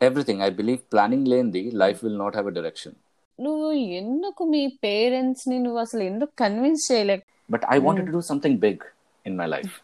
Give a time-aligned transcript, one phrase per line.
[0.00, 2.96] Everything I believe planning లేనిది life will not have a direction
[3.38, 8.58] నువ్వు ఎందుకు మీ పేరెంట్స్ని నువ్వు అసలు ఎందుకు కన్విన్స్ చేయలేక but I wanted to do something
[8.66, 8.84] big
[9.26, 9.74] in my life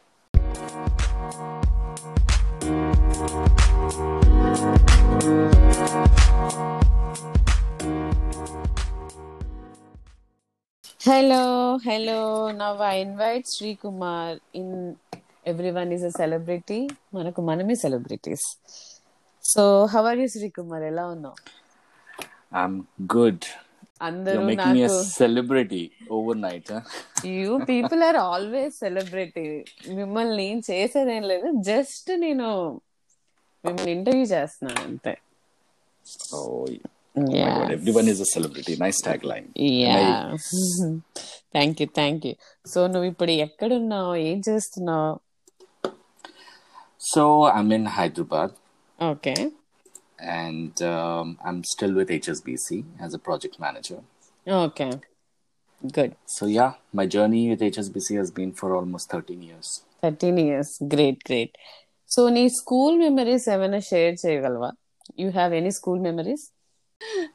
[11.01, 11.43] Hello,
[11.81, 12.21] hello.
[12.53, 14.97] Now I invite Sri Kumar in
[15.45, 16.79] Everyone is a Celebrity.
[17.15, 18.47] మనకు మనమే celebrities
[19.53, 21.37] so how are you Sri Kumar ఎలా ఉన్నావు?
[22.61, 22.79] ఐఎమ్
[23.17, 23.47] గుడ్
[24.07, 25.83] అందరూ You're making me a నాకు celebrity
[26.17, 26.81] overnight, huh?
[27.41, 29.45] You people are always celebrity
[29.99, 31.49] మిమ్మల్ని చేసేదేం లేదు.
[31.71, 32.49] Just నేను
[33.65, 35.15] మిమ్మల్ని ఇంటర్వ్యూ చేస్తున్నాను అంతే.
[37.17, 38.73] My god, everyone is a celebrity.
[38.85, 39.47] Nice tagline.
[39.83, 39.99] Yeah
[41.57, 42.35] thank you thank you
[42.73, 44.13] so నువ్వు ఇప్పుడు ఎక్కడున్నావు?
[44.31, 45.13] ఏం చేస్తున్నావు?
[47.13, 47.23] So
[47.57, 48.51] I'm in Hyderabad.
[48.99, 49.35] Okay
[50.37, 52.67] and um, I'm still with HSBC
[52.99, 53.99] as a project manager.
[54.47, 54.87] Okay
[55.83, 59.69] good So yeah, my journey with HSBC has been for almost 13 years.
[60.03, 61.55] Thirteen years great great
[62.11, 64.71] so నీ school memories ఏమైనా share చేయగలవా?
[65.21, 66.45] You have any school memories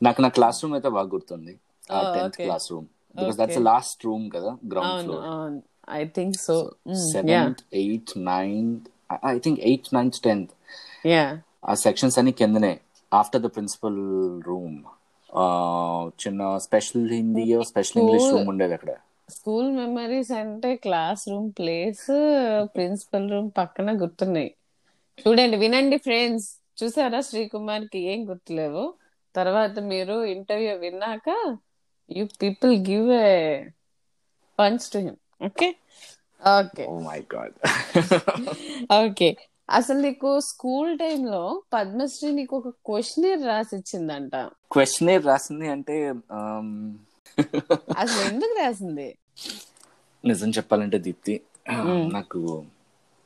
[0.06, 1.54] నాకు నా classroom అయితే బాగా గుర్తుంది.
[1.92, 2.46] Oh, tenth okay.
[2.74, 3.42] Classroom because Okay.
[3.42, 5.60] That's last room కదా ground అవును ఫ్లోర్ అవును.
[5.98, 6.56] I think so
[6.90, 8.88] yeah seventh eighth ninth
[9.32, 10.52] I think eighth ninth tenth
[11.14, 11.24] yeah
[11.64, 12.72] ఆ sections అన్ని కిందనే
[13.12, 14.00] ఆఫ్టర్ ద ప్రిన్సిపల్
[14.48, 14.78] రూమ్
[16.20, 18.32] చిన్న special Hindi special English.
[18.32, 18.92] Room ఉండేది అక్కడ.
[19.30, 22.06] School memories అంటే classroom place
[22.76, 24.50] principal room పక్కన గుర్తున్నాయి.
[25.18, 26.48] చూడండి వినండి ఫ్రెండ్స్
[26.80, 28.84] చూసారా శ్రీకుమార్కి ఏం గుర్తులేవు?
[29.36, 31.28] తర్వాత మీరు ఇంటర్వ్యూ విన్నాక
[32.10, 33.28] you people give a
[34.60, 35.68] punch to him okay
[36.42, 37.58] okay my god
[38.98, 39.30] okay
[39.78, 41.42] అసలు నీకు స్కూల్ టైంలో
[41.74, 44.36] పద్మశ్రీ నీకు ఒక క్వశ్చనర్ రాసి ఇచ్చిందంట
[44.76, 45.96] క్వశ్చన్ రాసింది అంటే
[48.02, 49.08] అసలు ఎందుకు రాసింది?
[50.24, 51.36] నిజం చెప్పాలంటే దీప్తి
[52.16, 52.40] నాకు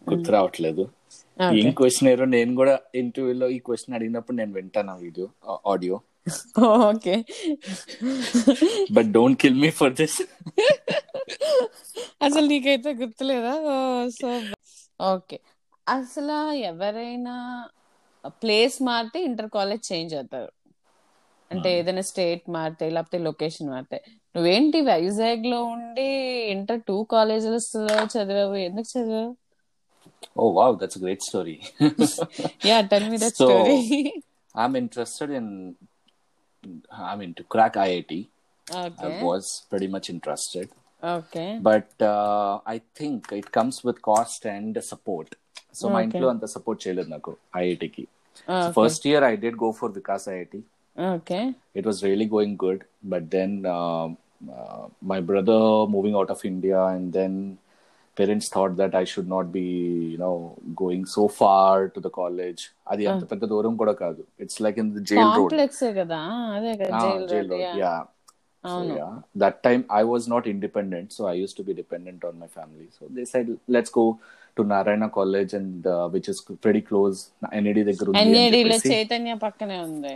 [0.09, 0.83] గుర్తు రావట్లేదు.
[1.59, 5.27] ఏం క్వశ్చన్ ఏరో నేను కూడా ఇంటర్వ్యూలో ఈ క్వశ్చన్ అడిగినప్పుడు నేను వింటాను video
[5.73, 5.97] audio.
[6.89, 7.15] Okay.
[8.97, 10.19] But don't kill me for this
[12.21, 13.55] అసలు నీకైతే గుర్తులేదా?
[14.19, 14.29] So
[15.13, 15.39] okay.
[15.89, 17.69] అసలు ఎవరైనా
[18.27, 20.51] ప్లేస్ మారితే ఇంటర్ కాలేజ్ చేంజ్ అవుతారు.
[21.51, 24.03] అంటే ఏదైనా స్టేట్ మారితే లేకపోతే లొకేషన్ మారితే.
[24.35, 26.07] నువ్వేంటి వైజాగ్లో ఉండి
[26.51, 28.55] ఇంటర్ టూ కాలేజెస్లో చదివావు?
[28.55, 29.37] ఎందుకు చదివావు?
[30.37, 31.61] ఓ wow that's great story.
[32.65, 34.13] Yeah tell me that story.
[34.57, 35.75] I'm interested in
[36.93, 38.25] I mean to crack IIT.
[38.85, 39.07] Okay.
[39.07, 40.69] I was pretty much interested.
[41.15, 41.59] Okay.
[41.59, 44.81] But uh, I think it comes with cost and
[45.73, 45.99] So మా.
[46.07, 47.31] ఇంట్లో అంత support చేయలేదు నాకు
[47.63, 48.03] ఐఐటికి.
[48.77, 50.61] First year I did go for Vikas IIT
[50.95, 51.41] okay
[51.75, 52.79] it was really going good
[53.11, 54.09] but then um,
[54.55, 55.59] uh, my brother
[55.95, 57.33] moving out of india and then
[58.17, 59.63] parents thought that i should not be
[60.13, 60.33] you know
[60.81, 62.61] going so far to the college
[62.91, 65.53] అది అంత పెద్ద దూరం కూడా కాదు it's like in the jail road
[66.83, 67.01] కదా
[67.31, 67.49] jail
[67.83, 67.99] yeah
[68.63, 69.13] so అవును yeah
[69.43, 72.87] that time i was not independent so i used to be dependent on my family
[72.97, 73.03] so
[74.61, 77.31] narayana college and uh, which is pretty close
[77.63, 78.91] NAD దగ్గర ఉంది అని.
[78.93, 80.15] చైతన్య పక్కనే ఉంది.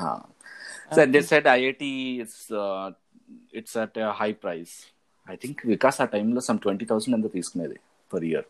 [0.00, 0.18] Huh.
[0.92, 1.82] So they said IIT
[2.22, 2.90] is uh,
[3.52, 4.86] it's at a high price.
[5.26, 7.78] I think Vikas ఆ time లో some twenty thousand ఎంత తీసుకునేది
[8.12, 8.46] per year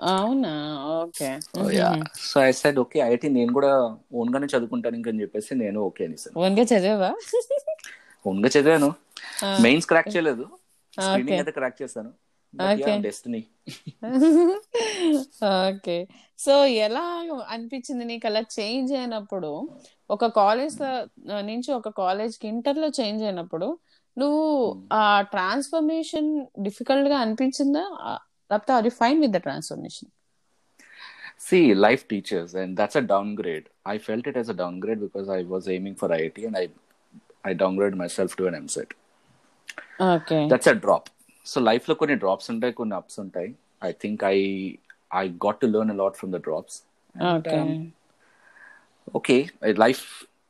[0.00, 0.52] అవునా?
[1.02, 1.38] Okay
[2.16, 6.40] so I said okay IIT నేను కూడా ఓన్ గానే చదువుకుంటాను ఇంకని చెప్పేసి నేను ఓకే అనేసాను
[6.40, 7.10] ఓన్గా చదివావా?
[8.26, 8.94] ఓన్గా చదివాను
[9.60, 10.44] మెయిన్స్ క్రాక్ చేయలేదు.
[11.00, 12.27] స్క్రీనింగ్ అయితే క్రాక్ చేశాను.
[13.00, 13.46] డెస్టినీ.
[15.44, 16.08] ఓకే.
[16.38, 17.04] సో ఎలా
[17.48, 19.68] అనిపించింది నీకు అలా చేంజ్ అయినప్పుడు?
[20.10, 20.76] ఒక కాలేజ్
[21.20, 23.78] నుంచి ఒక కాలేజ్కి ఇంటర్లో చేంజ్ అయినప్పుడు
[24.18, 24.44] నువ్వు
[24.92, 27.84] ఆ ట్రాన్స్ఫర్మేషన్ డిఫికల్ట్గా అనిపించిందా
[28.50, 30.10] లేకపోతే are you fine with the transformation?
[31.40, 33.66] See, life teachers, and that's a downgrade.
[33.86, 36.68] I felt it as a downgrade because I was aiming for IIT and I
[37.44, 38.90] I downgraded myself to an MSET.
[40.04, 41.08] Okay that's a drop
[41.50, 43.50] so లైఫ్లో కొన్ని drops ఉంటాయి కొన్ని ups ఉంటాయి.
[43.88, 44.36] I think I
[45.20, 46.78] I got to learn a lot from the drops
[49.18, 49.36] okay
[49.84, 50.04] life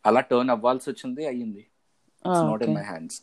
[0.08, 1.64] అలా turn అవ్వాల్సి వచ్చింది అయ్యింది.
[2.24, 3.18] It's not in my hands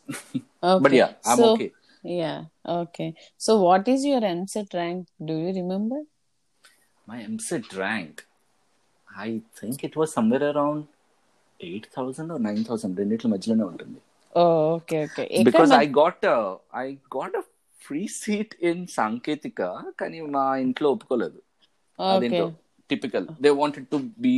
[0.84, 1.68] but yeah I'm so okay
[2.04, 2.34] yeah
[2.80, 3.06] okay
[3.46, 6.04] so what is your EAMCET rank do you remember
[7.08, 8.20] my EAMCET rank
[9.08, 9.28] I
[9.60, 10.84] think it was somewhere around
[11.60, 14.00] eight thousand nine thousand రెండిట్ల మధ్యలోనే ఉంటుంది.
[14.76, 16.24] Okay okay because I got
[16.84, 16.86] I
[17.16, 17.44] got a
[17.80, 19.60] free seat in Sanketika
[20.00, 21.38] కానీ మా ఇంట్లో ఒప్పుకోలేదు.
[21.98, 22.46] అదేంటో
[22.90, 23.26] typical.
[23.40, 24.34] They wanted to be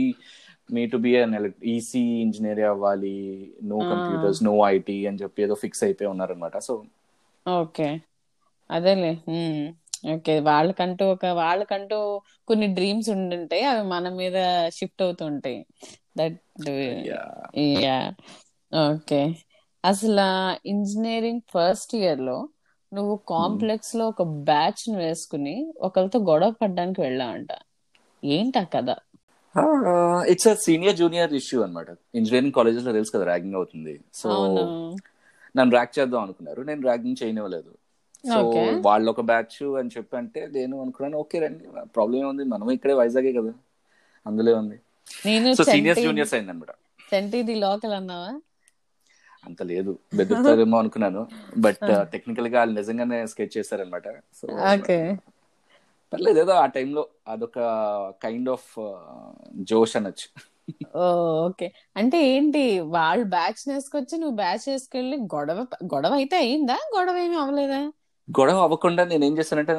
[0.70, 1.35] me to be an
[1.67, 3.17] EC engineer అవ్వాలి.
[3.64, 3.79] No.
[3.85, 6.75] Computers no IT అని చెప్పి ఏదో ఫిక్స్ అయిపోయి ఉన్నారనమాట సో
[7.46, 7.88] ఓకే.
[8.70, 9.12] అదేలే.
[10.14, 10.35] ఓకే.
[10.40, 11.99] వాళ్ళకంటూ ఒక వాళ్ళకంటూ
[12.49, 13.64] కొన్ని డ్రీమ్స్ ఉండుంటాయి.
[13.64, 14.37] అవి మన మీద
[14.69, 15.61] షిఫ్ట్ అవుతుంటాయి.
[16.19, 16.38] That
[18.73, 19.20] okay.
[19.85, 20.25] అసలు
[20.69, 22.38] ఇంజనీరింగ్ ఫస్ట్ ఇయర్లో
[22.93, 27.52] నువ్వు కాంప్లెక్స్లో ఒక బ్యాచ్ను వేసుకుని ఒకరితో గొడవ పడ్డానికి వెళ్ళావంట.
[28.23, 28.90] ఏంటి ఆ కథ
[30.32, 33.94] it's a senior junior issue అనమాట ఇంజనీరింగ్ కాలేజెస్లో తెలుసు కదా ర్యాగింగ్ అవుతుంది.
[34.20, 34.31] సో
[35.56, 36.61] నన్ను ర్యాక్ చేద్దాం అనుకున్నారు.
[36.70, 37.70] నేను ర్యాగింగ్ చేయనివ్వలేదు.
[38.25, 38.38] సో
[38.87, 41.64] వాళ్ళు ఒక బ్యాచ్ అని చెప్పి అంటే నేను అనుకున్నాను ఓకే రండి
[41.96, 42.44] ప్రాబ్లం ఏముంది?
[42.55, 43.52] మనం ఇక్కడే వైజాగే కదా.
[44.26, 44.76] అందులో ఉంది.
[45.26, 46.73] నేను సో సీనియర్స్ సెంటి జూనియర్స్ అయిందనమాట
[47.11, 48.31] సెంటిది లోకల్ అన్నావా?
[49.48, 49.92] అంత లేదు.
[50.18, 51.22] బెదురుతారేమో అనుకున్నాను.
[51.58, 54.98] బట్ టెక్నికల్గా వాళ్ళు నిజంగానే స్కెచ్ చేశారనమాట సో ఓకే.
[56.12, 57.58] పర్లేదు ఏదో ఆ టైంలో అదొక
[58.22, 58.68] కైండ్ ఆఫ్
[59.70, 60.28] జోష్ అనొచ్చు.
[61.00, 61.66] ఓకే.
[61.96, 65.60] అంటే ఏంటి వాళ్ళు బ్యాచ్ వేసుకొచ్చి నువ్వు బ్యాచ్ వేసుకెళ్ళి గొడవ
[65.94, 66.78] గొడవ అయితే అయిందా?
[66.96, 67.80] గొడవ ఏమీ అవ్వలేదా?
[68.28, 69.72] గొడవ అవ్వకుండా నేను ఏం చేశానంటే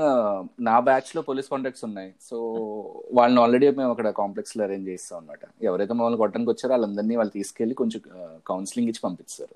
[0.59, 2.13] నా- బ్యాచ్లో పోలీస్ కాంటాక్ట్స్ ఉన్నాయి.
[2.21, 2.37] సో
[3.13, 7.75] వాళ్ళని ఆల్రెడీ మేము అక్కడ కాంప్లెక్స్లో అరేంజ్ చేస్తాం అనమాట ఎవరైతే మమ్మల్ని కొట్టడానికి వచ్చారో వాళ్ళందరినీ వాళ్ళు తీసుకెళ్ళి
[7.75, 8.01] కొంచెం
[8.47, 9.55] కౌన్సిలింగ్ ఇచ్చి పంపిస్తారు.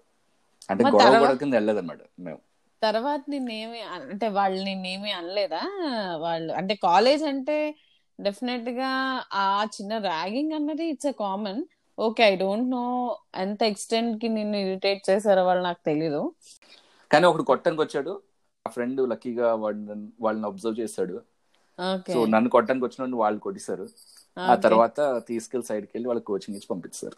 [0.69, 2.39] అంటే గొడవ గొడవ కింద వెళ్ళదన్నమాట మేము.
[2.81, 5.61] తర్వాత నిన్నేమి అన్- అంటే వాళ్ళు నిన్నేమి అనలేదా?
[6.17, 7.75] వాళ్ళు అంటే కాలేజ్ అంటే
[8.19, 8.89] డెఫినెట్గా
[9.33, 11.61] ఆ చిన్న ర్యాగింగ్ అన్నది it's a common
[11.99, 12.85] okay I don't know
[13.35, 16.21] ఎంత ఎక్స్టెంట్కి నిన్ను ఇరిటేట్ చేశారో వాళ్ళు నాకు తెలీదు.
[17.11, 18.13] కానీ ఒకడు కొట్టడానికి వచ్చాడు
[18.65, 19.47] ఫ్రెండ్ లక్కీగా
[20.21, 21.15] వాళ్ళని అబ్జర్వ్ చేశాడు
[22.07, 23.85] సో నన్ను కొట్టడానికి వచ్చిన వాళ్ళు కొట్టేశారు.
[24.45, 27.17] ఆ తర్వాత తీసుకెళ్ళి సైడ్కి వెళ్ళి వాళ్ళకి కోచింగ్ ఇచ్చి పంపించారు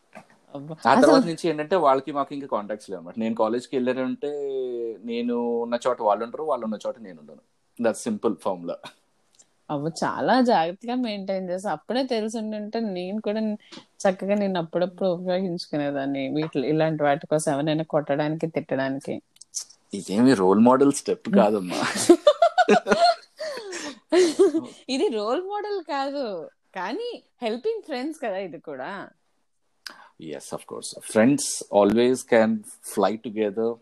[0.86, 4.32] ఆ తర్వాత నుంచి ఏంటంటే వాళ్ళకి మాకు ఇంకా కాంటాక్ట్స్ లేవు అనమాట నేను కాలేజ్కి వెళ్ళారంటే
[5.12, 7.44] నేను ఉన్న చోట వాళ్ళు ఉంటారు వాళ్ళు ఉన్న చోట నేను ఉండను.
[7.80, 8.78] దట్ సింపుల్ ఫార్ములా
[9.70, 11.70] అవ్వ చాలా జాగ్రత్తగా మెయింటైన్ చేస్తా.
[11.78, 13.42] అప్పుడే తెలిసి ఉంటే నేను కూడా
[14.04, 16.24] చక్కగా నేను అప్పుడప్పుడు ఉపయోగించుకునేదాన్ని.
[16.36, 19.16] వీటి ఇలాంటి వాటి కోసం ఎవరైనా కొట్టడానికి తిట్టడానికి.
[19.98, 21.82] ఇదేమి రోల్ మోడల్ స్టెప్ కాదమ్మా.
[24.96, 26.26] ఇది రోల్ మోడల్ కాదు.
[26.78, 27.10] కానీ
[27.44, 28.92] హెల్పింగ్ ఫ్రెండ్స్ కదా ఇది కూడా.
[30.38, 31.50] Yes of course friends
[31.80, 32.56] always can
[32.94, 33.74] fly together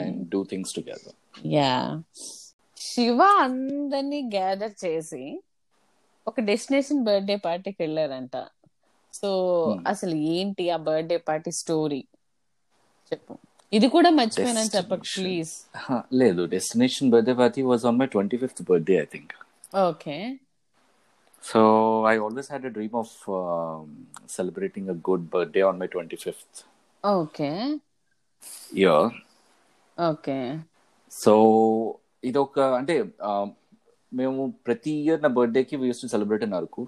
[0.00, 1.16] and do things together
[1.56, 1.72] yeah
[2.90, 5.24] Shiva అందరినీ గ్యాదర్ చేసి
[6.26, 8.36] ఒక డెస్టినేషన్ బర్త్డే పార్టీకి వెళ్ళారంట.
[9.14, 9.30] So
[9.68, 9.80] Hmm.
[9.90, 12.00] అసలు ఏంటి ఆ బర్త్డే పార్టీ స్టోరీ
[13.10, 13.34] చెప్పు.
[13.72, 15.20] ఇది కూడా మర్చిపోయానని చెప్పకు Destination.
[15.20, 15.52] ప్లీజ్
[16.20, 16.42] లేదు.
[16.52, 19.32] Destination birthday party was on my twenty fifth birthday I think
[19.84, 20.16] okay
[21.44, 21.60] so
[22.06, 23.14] I always had a dream of
[24.36, 26.60] celebrating a good birthday on my twenty fifth
[27.04, 27.50] okay
[28.76, 29.08] year
[29.98, 30.38] okay
[31.12, 31.32] so
[32.24, 33.30] ఇది ఒక అంటే ఆ,
[34.12, 36.82] మేము ప్రతి year నా బర్త్డేకి we use to celebrate in Araku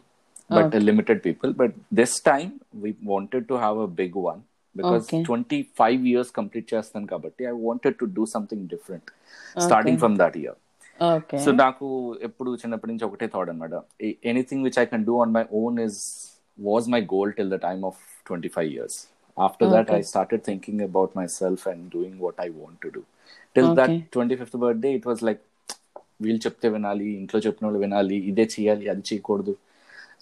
[0.51, 0.81] but Okay.
[0.87, 2.51] Limited people but this time
[2.83, 4.41] we wanted to have a big one
[4.77, 5.09] because.
[5.29, 9.11] Twenty five years complete చేస్తాను కాబట్టి I wanted to do something different
[9.67, 10.59] starting from that year
[11.45, 11.87] so నాకు
[12.29, 13.75] ఎప్పుడు చిన్నప్పటి నుంచి ఒకటే thought అనమాట
[14.33, 15.99] anything which I can do on my own is
[16.69, 18.99] was my goal till the time of twenty five years
[19.37, 19.91] after that.
[19.97, 23.03] I started thinking about myself and doing what I want to do
[23.57, 23.97] till that.
[24.15, 25.43] Twenty fifth birthday it was like
[26.25, 29.55] వీళ్ళు చెప్తే వినాలి ఇంట్లో చెప్పిన వాళ్ళు వినాలి ఇదే చేయాలి అది చేయకూడదు.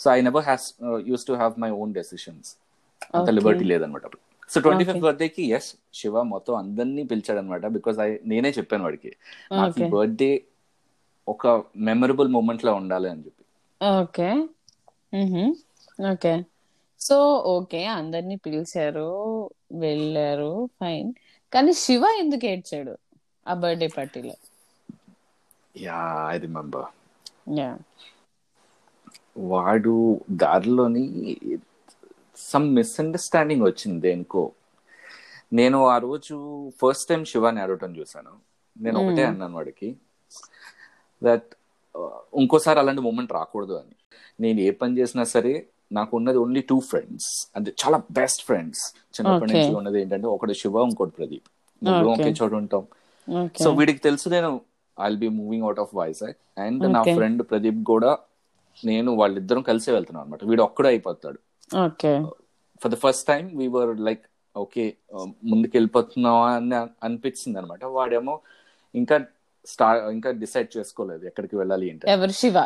[0.03, 0.67] So I never has
[1.11, 2.51] use to have my own decisions
[3.17, 3.29] అంత.
[3.39, 4.05] లిబర్టీ లేదనమాట
[4.53, 5.03] సో ట్వంటీ ఫిఫ్త్.
[5.05, 5.69] బర్త్డేకి ఎస్
[5.99, 9.11] శివ మొత్తం అందరినీ పిలిచాడు అనమాట బికాస్ ఐ నేనే చెప్పాను వాడికి
[9.53, 9.91] నాకు ఈ Okay.
[9.95, 10.33] బర్త్డే
[11.27, 11.47] ఒక
[11.89, 13.43] మెమరబుల్ మూమెంట్లో ఉండాలి అని చెప్పి.
[13.81, 14.29] ఓకే
[16.09, 16.33] ఓకే
[17.01, 17.17] సో
[17.53, 19.09] ఓకే అందరినీ పిలిచారు
[19.83, 21.09] వెళ్ళారు ఫైన్
[21.53, 22.95] కానీ శివ ఎందుకు ఏడ్చాడు
[23.47, 24.35] ఆ బర్త్డే పార్టీలో
[25.83, 26.89] యా ఐ రిమెంబర్
[27.59, 27.71] యా
[29.47, 29.95] వాడు
[30.41, 31.05] దారిలోని
[32.53, 34.53] సమ్ మిస్అండర్స్టాండింగ్ వచ్చింది దేనికో.
[35.53, 36.37] నేను ఆ రోజు
[36.69, 38.31] ఫస్ట్ టైం శివాని అడగటం చూసాను
[38.81, 39.31] నేను ఒకటే Hmm.
[39.31, 39.97] అన్నాను వాడికి.
[41.25, 41.55] దట్
[42.35, 43.95] ఇంకోసారి అలాంటి మూమెంట్ రాకూడదు అని.
[44.41, 49.53] నేను ఏ పని చేసినా సరే నాకు ఉన్నది ఓన్లీ టూ ఫ్రెండ్స్ అంటే చాలా బెస్ట్ ఫ్రెండ్స్ చిన్నప్పటి.
[49.53, 51.49] నుంచి ఉన్నది ఏంటంటే ఒకటి శివ ఇంకోటి ప్రదీప్.
[51.83, 52.09] ముగ్గురు.
[52.09, 52.87] ఒకే చోట ఉంటాం
[53.65, 54.61] సో వీడికి తెలుసు నేను
[55.01, 57.03] I'll be moving out of Vizag and నా.
[57.03, 58.19] ఫ్రెండ్ ప్రదీప్ కూడా
[58.85, 61.39] నేను వాళ్ళిద్దరం కలిసే వెళ్తున్నాం అనమాట వీడు ఒక్కడే అయిపోతాడు.
[61.87, 62.21] Okay
[62.83, 64.25] for the first time we were like
[64.55, 64.85] okay
[65.45, 68.35] ముందుకు వెళ్ళిపోతున్నావా అని అనిపించింది అనమాట వాడేమో
[68.95, 69.17] ఇంకా
[69.67, 72.33] స్టా ఇంకా డిసైడ్ చేసుకోలేదు ఎక్కడికి వెళ్ళాలి ఏంటి ఎవరు?
[72.33, 72.57] శివ.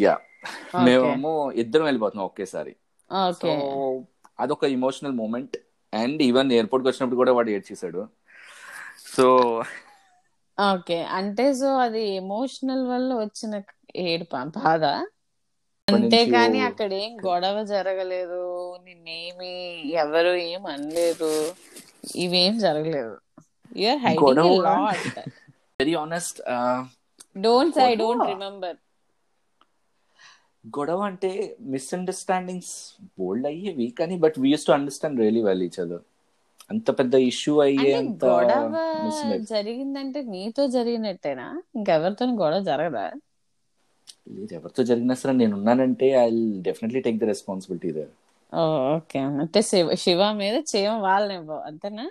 [0.00, 0.14] యా.
[0.84, 2.72] మేమేమో ఇద్దరం వెళ్ళిపోతున్నాం ఒకేసారి.
[3.40, 3.48] సో
[4.38, 5.56] అదొక ఇమోషనల్ మూమెంట్
[5.92, 8.02] అండ్ ఈవెన్ ఎయిర్పోర్ట్కి వచ్చినప్పుడు కూడా వాడు ఏడ్చేసాడు
[9.14, 9.26] సో
[10.58, 13.54] ఓకే అంటే సో అది ఎమోషనల్ వల్ల వచ్చిన
[14.04, 14.40] ఏడుపా?
[14.58, 14.84] బాధ?
[15.88, 18.40] అంతేకాని అక్కడ ఏం గొడవ జరగలేదు.
[18.84, 19.52] నిన్నేమి
[19.94, 21.30] ఎవరు ఏం అనలేదు.
[22.16, 23.14] ఇవేం జరగలేదు.
[23.76, 25.06] You're hiding lot
[25.80, 26.38] very honest
[27.38, 27.94] don't I?
[27.94, 28.76] Don't remember
[30.64, 31.30] గొడవ అంటే
[31.72, 32.74] మిస్అండర్స్టాండింగ్స్
[33.18, 36.04] బోల్డ్ అయ్యేవి కానీ but we use to understand really well each other
[36.70, 37.92] అంత పెద్ద ఇష్యూ అయ్యే
[38.24, 38.72] గొడవ
[39.50, 41.46] జరిగిందంటే నీతో జరిగినట్టేనా?
[41.76, 43.04] ఇంకెవరితో గొడవ జరగదా?
[44.26, 46.30] లేదు ఎవరితో జరిగినా సరే నేను ఉన్నానంటే I
[46.66, 48.12] definitely take the responsibility there
[48.52, 49.20] okay.
[49.42, 49.60] అంటే
[50.02, 52.06] శివ మీద చేయం వాళ్ళనివ్వవు అంతేనా?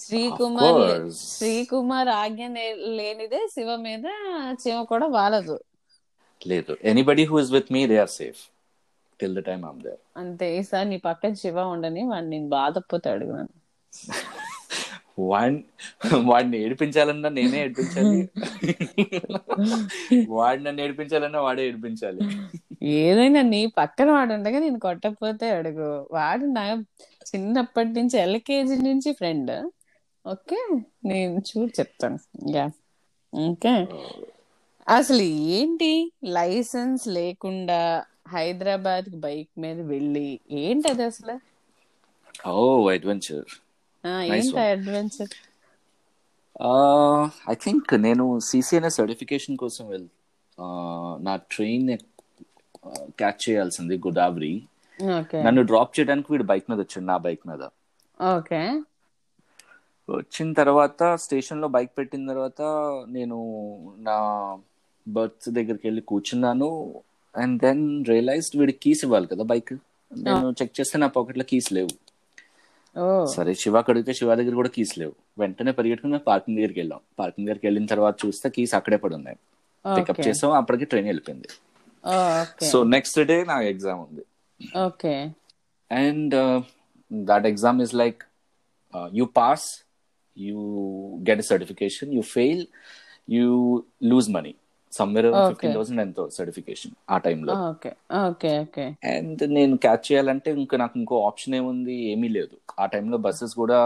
[0.00, 0.80] శ్రీకుమార్.
[1.28, 2.42] శ్రీకుమార్ ఆజ్ఞ
[2.96, 4.06] లేనిదే శివ మీద
[4.62, 5.56] చీమ కూడా వాలదు
[6.42, 6.72] లేదు.
[6.90, 8.40] Anybody who is with me they are safe
[9.20, 10.46] till the time I'm there అంతే.
[10.58, 13.52] ఈసారి నీ పక్కన శివ ఉండని వాడు నేను బాధపోతే అడుగునాను
[15.18, 15.64] వాడిని
[16.22, 18.28] వాడిని ఏడిపించాలన్నా నేనే ఏడిపించాలి.
[20.28, 22.20] వాడిని నన్ను ఏడిపించాలన్నా వాడే ఏడిపించాలి.
[22.86, 26.08] ఏదైనా నీ పక్కన వాడు ఉండగా నేను కొట్టకపోతే అడుగు.
[26.12, 26.84] వాడు నా
[27.34, 29.70] చిన్నప్పటి నుంచి ఎల్కేజీ నుంచి ఫ్రెండ్.
[30.26, 30.80] ఓకే?
[31.04, 32.18] నేను చూడు చెప్తాను.
[32.50, 32.70] యా.
[33.34, 33.86] ఓకే?
[34.88, 36.12] అసలు ఏంటి?
[36.24, 41.38] లైసెన్స్ లేకుండా హైదరాబాద్కి బైక్ మీద వెళ్ళి ఏంటి అది అసలు?
[42.48, 43.63] ఓ అడ్వెంచర్.
[44.04, 44.66] ఏంటి one.
[44.74, 45.34] అడ్వెంచర్
[47.52, 50.08] ఐ థింక్ నేను సిసిఎన్ఎస్ సర్టిఫికేషన్ కోసం వెళ్
[51.26, 51.88] నా ట్రైన్
[53.20, 54.54] క్యాచ్ చేయాల్సింది గోదావరి.
[55.46, 57.62] నన్ను డ్రాప్ చేయడానికి వీడు బైక్ మీద వచ్చాడు నా బైక్ మీద.
[58.20, 58.60] ఓకే.
[60.08, 62.62] వచ్చిన తర్వాత స్టేషన్లో బైక్ పెట్టిన తర్వాత
[63.16, 63.38] నేను
[64.08, 64.16] నా
[65.06, 66.68] బర్త్ దగ్గరికి వెళ్ళి కూర్చున్నాను.
[67.34, 67.82] అండ్ దెన్
[68.12, 69.72] రియలైజ్డ్ వీడికి కీస్ ఇవ్వాలి కదా బైక్
[70.10, 71.94] నేను చెక్ చేస్తే నా పాకెట్లో కీస్ లేవు.
[73.24, 75.12] సరే శివ అడిగితే శివ దగ్గర కూడా కీస్ లేవు.
[75.38, 77.00] వెంటనే పరిగెట్టుకుని పార్కింగ్ దగ్గరికి వెళ్ళాం.
[77.18, 79.36] పార్కింగ్ దగ్గరికి వెళ్ళిన తర్వాత చూస్తే కీస్ అక్కడే పడి ఉన్నాయి.
[79.96, 81.48] పికప్ చేసాం అప్పటికి ట్రైన్ వెళ్ళిపోయింది.
[82.66, 84.24] సో నెక్స్ట్ డే నా ఎగ్జామ్ ఉంది.
[84.78, 85.30] Okay.
[85.92, 86.62] And
[87.12, 88.22] that exam is like
[89.14, 89.84] you pass
[90.38, 90.58] you
[91.30, 92.66] get a certification you fail
[93.30, 94.54] you lose money
[94.94, 95.28] somewhere.
[95.48, 97.90] Fifteen thousand ఎంతో సర్టిఫికేషన్ ఆ టైంలో ఓకే.
[98.28, 98.84] Okay okay.
[99.12, 102.56] అండ్ నేను catch చేయాలంటే ఇంకా నాకు ఇంకో ఆప్షన్ ఏముంది ఏమీ లేదు.
[102.80, 103.80] ఆ టైంలో బస్సెస్ కూడా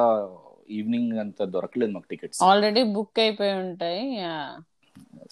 [0.79, 4.03] ఈవినింగ్ అంత దొరకలేదు మాకు టికెట్స్ ఆల్రెడీ బుక్ అయిపోయి ఉంటాయి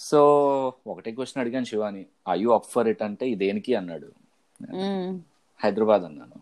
[0.08, 0.20] సో
[0.86, 2.02] ఒకటే క్వశ్చన్ అడిగాను Shivani.
[2.28, 4.08] I you up for it అంటే ఇదేనికి అన్నాడు.
[5.60, 6.38] హైదరాబాద్ అన్నాను.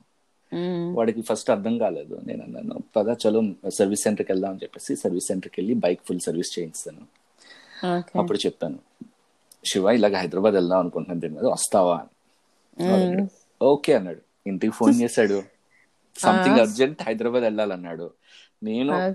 [0.97, 2.15] వాడికి ఫస్ట్ అర్థం కాలేదు.
[2.27, 3.41] నేను అన్నాను పదా చలో
[3.79, 7.03] సర్వీస్ సెంటర్కి వెళ్దాం అని చెప్పేసి సర్వీస్ సెంటర్కి వెళ్ళి బైక్ ఫుల్ సర్వీస్ చేయిస్తాను
[7.91, 8.13] ఓకే.
[8.21, 8.79] అప్పుడు చెప్పాను.
[9.67, 13.29] శివ ఇలాగ హైదరాబాద్ వెళ్దాం అనుకుంటున్నాను దీని మీద వస్తావా అని.
[13.63, 14.23] ఓకే అన్నాడు.
[14.47, 15.43] ఇంటికి ఫోన్ చేశాడు.
[16.19, 18.11] సంథింగ్ అర్జెంట్ హైదరాబాద్ వెళ్ళాలన్నాడు.
[18.63, 19.15] నేను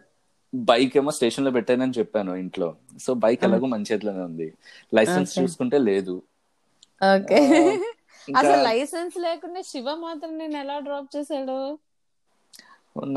[0.55, 2.75] బైక్ ఏమో స్టేషన్లో పెట్టానని చెప్పాను ఇంట్లో.
[3.01, 4.53] సో బైక్ ఎలాగో మన చేతిలోనే ఉంది.
[4.93, 5.39] లైసెన్స్.
[5.39, 6.23] చూసుకుంటే లేదు.
[7.15, 7.39] ఓకే.
[8.27, 11.79] ఇంకా అసలు లైసెన్స్ లేకుండా శివ మాత్రం నేను ఎలా డ్రాప్ చేశాడు?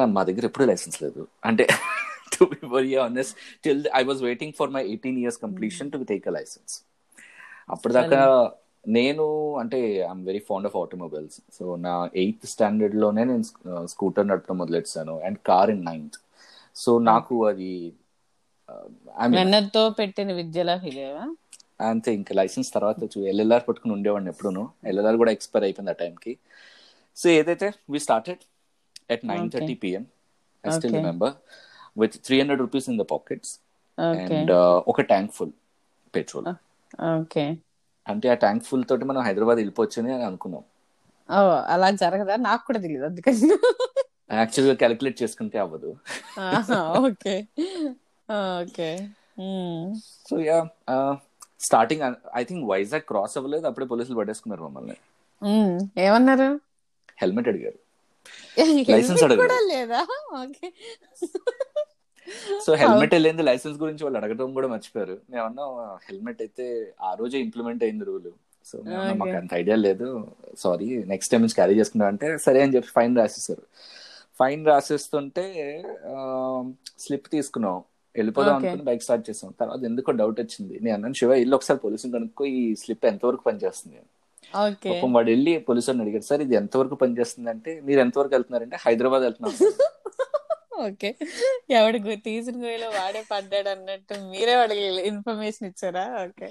[0.04, 1.26] మా దగ్గర ఎప్పుడు లైసెన్స్ లేదు.
[1.44, 1.66] అంటే
[2.34, 6.28] to be very honest till I was waiting for my eighteen years completion to take
[6.28, 6.74] a licence
[7.69, 8.21] అప్పటిదాకా
[8.85, 9.25] నేను
[9.61, 13.45] అంటే I'm very fond of automobiles so నా ఎయిత్ స్టాండర్డ్లోనే నేను
[13.92, 15.14] స్కూటర్ నడపడం మొదలెట్టాను.
[15.26, 16.19] And car in ninth
[16.76, 17.73] so నాకు అది
[19.23, 21.00] మీన్ వెన్నతో పెట్టిన విద్యలా ఫీల్
[21.90, 22.97] అంతే ఇంకా లైసెన్స్ తర్వాత
[23.33, 24.62] ఎల్ఎల్ఆర్ పట్టుకుని ఉండేవాడిని ఎప్పుడూను.
[24.90, 26.33] ఎల్ఎల్ఆర్ కూడా ఎక్స్పైర్ అయిపోయింది ఆ టైంకి
[27.16, 28.42] సో ఏదైతే we started
[29.14, 30.04] at nine thirty PM
[30.64, 30.95] I still.
[30.99, 31.35] Remember
[32.02, 33.52] with three hundred rupees in the pockets
[33.99, 34.52] and
[34.92, 35.54] ఒక ట్యాంక్ ఫుల్
[36.14, 36.47] పెట్రోల్
[37.00, 37.56] ఓకే.
[38.08, 40.64] అంటే ఆ ట్యాంక్ ఫుల్ తోటి మనం హైదరాబాద్ వెళ్ళిపోవచ్చని అని అనుకున్నాం.
[41.66, 42.37] అలా జరగదా?
[42.37, 43.58] నాకు కూడా తెలియదు అందుకని.
[44.30, 45.96] యాక్చువల్గా క్యాలిక్యులేట్ చేసుకుంటే అవ్వదు.
[46.99, 47.46] Okay.
[48.61, 49.08] Okay.
[50.26, 50.66] So yeah
[51.61, 54.96] starting I think Vizag cross అవ్వలేదు అప్పుడే పోలీసులు పట్టేసుకున్నారు మమ్మల్ని.
[56.00, 56.61] ఏమన్నారు?
[57.18, 57.78] హెల్మెట్ అడిగారు.
[58.61, 59.54] License అడగలేదు.
[62.66, 65.18] సో హెల్మెట్ వెళ్ళింది లైసెన్స్ గురించి వాళ్ళు అడగడం కూడా మర్చిపోయారు.
[65.30, 65.64] మేమన్నా
[66.08, 66.66] హెల్మెట్ అయితే
[67.00, 68.30] ఆ రోజే ఇంప్లిమెంట్ అయింది రూల్.
[68.66, 68.82] సో
[69.14, 69.36] మాకు.
[69.36, 70.08] అంత ఐడియా లేదు.
[70.58, 73.64] సారీ నెక్స్ట్ టైం నుంచి క్యారీ చేసుకుంటాం అంటే సరే అని చెప్పి ఫైన్ రాసేసారు.
[74.38, 75.44] ఫైన్ రాసేస్తుంటే
[76.98, 77.78] స్లిప్ తీసుకున్నాం.
[78.16, 78.54] వెళ్ళిపోదాం.
[78.56, 79.50] అనుకుని బైక్ స్టార్ట్ చేసాం.
[79.60, 80.74] తర్వాత ఎందుకో డౌట్ వచ్చింది.
[80.82, 84.00] నేను అన్నాను శివ ఇల్లు ఒకసారి పోలీసుని కనుక్కో ఈ స్లిప్ ఎంతవరకు పనిచేస్తుంది?
[84.86, 87.50] పాపం వాడు వెళ్ళి పోలీసుని అడిగాడు సార్ ఇది ఎంతవరకు పనిచేస్తుంది?
[87.50, 89.52] అంటే మీరు ఎంతవరకు వెళ్తున్నారంటే హైదరాబాద్ వెళ్తున్నాం
[90.73, 91.11] ఓకే.
[91.73, 96.05] ఎవడి తీసిన గోయిలో వాడే పడ్డాడు అన్నట్టు మీరే వాడికి ఇన్ఫర్మేషన్ ఇచ్చారా?
[96.25, 96.49] ఓకే.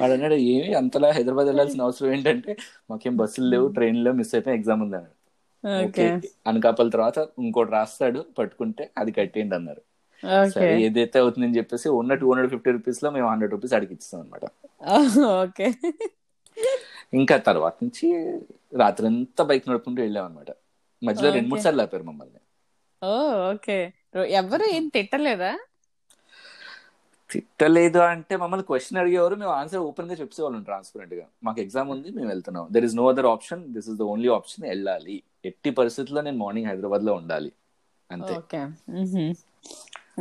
[0.00, 2.52] వాడు అన్నాడు ఏమి అంతలా హైదరాబాద్ వెళ్ళాల్సిన అవసరం ఏంటంటే
[2.90, 5.16] మాకేం బస్సులు లేవు ట్రైన్లో మిస్ అయిపోయి ఎగ్జామ్ ఉంది అన్నాడు.
[6.50, 9.82] అనకాపల తర్వాత ఇంకోటి రాస్తాడు పట్టుకుంటే అది కట్టేయండి అన్నారు.
[10.52, 14.44] సరే ఏదైతే అవుతుందని చెప్పేసి ఉన్న టూ హండ్రెడ్ ఫిఫ్టీ రూపీస్లో మేము హండ్రెడ్ రూపీస్ అడిగి ఇస్తాం అనమాట
[15.36, 15.66] ఓకే.
[17.18, 18.06] ఇంకా తర్వాత నుంచి
[18.80, 20.50] రాత్రి అంతా బైక్ నడుపుకుంటూ వెళ్ళాం అనమాట
[21.02, 22.40] మధ్యలో రెండు మూడు సార్లు ఆపారు మమ్మల్ని.
[23.02, 23.12] Oh
[23.46, 23.78] okay.
[24.38, 25.52] ఎవరు ఏం తిట్టలేదా?
[27.30, 32.66] తిట్టలేదు అంటే మమ్మల్ని క్వశ్చన్ అడిగేవారు మేము ఆన్సర్ ఓపెన్గా చెప్పేవాళ్ళం ట్రాన్స్పరెంట్గా మాకు ఎగ్జామ్ ఉంది మేము వెళ్తున్నాం.
[32.74, 35.16] There is no other option this is the only option వెళ్ళాలి.
[35.50, 37.50] ఎట్టి పరిస్థితుల్లో నేను మార్నింగ్ హైదరాబాద్లో ఉండాలి.
[38.10, 38.36] అంతే.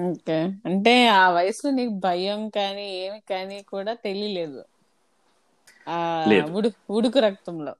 [0.03, 0.37] ఓకే.
[0.69, 4.61] అంటే ఆ వయసులో నీకు భయం కానీ ఏమి కానీ కూడా తెలియలేదు.
[6.97, 7.73] ఉడుకు రక్తంలో.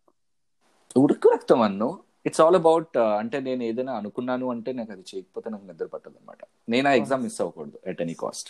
[0.95, 1.89] ఉడుకు రక్తం అన్ను.
[2.29, 6.41] ఇట్స్ ఆల్ అబౌట్ అంటే నేను ఏదైనా అనుకున్నాను అంటే నాకు అది చేయకపోతే నాకు నిద్ర పట్టదు అనమాట
[6.73, 8.49] నేను ఆ ఎగ్జామ్ మిస్ అవ్వకూడదు ఎట్ ఎనీ కాస్ట్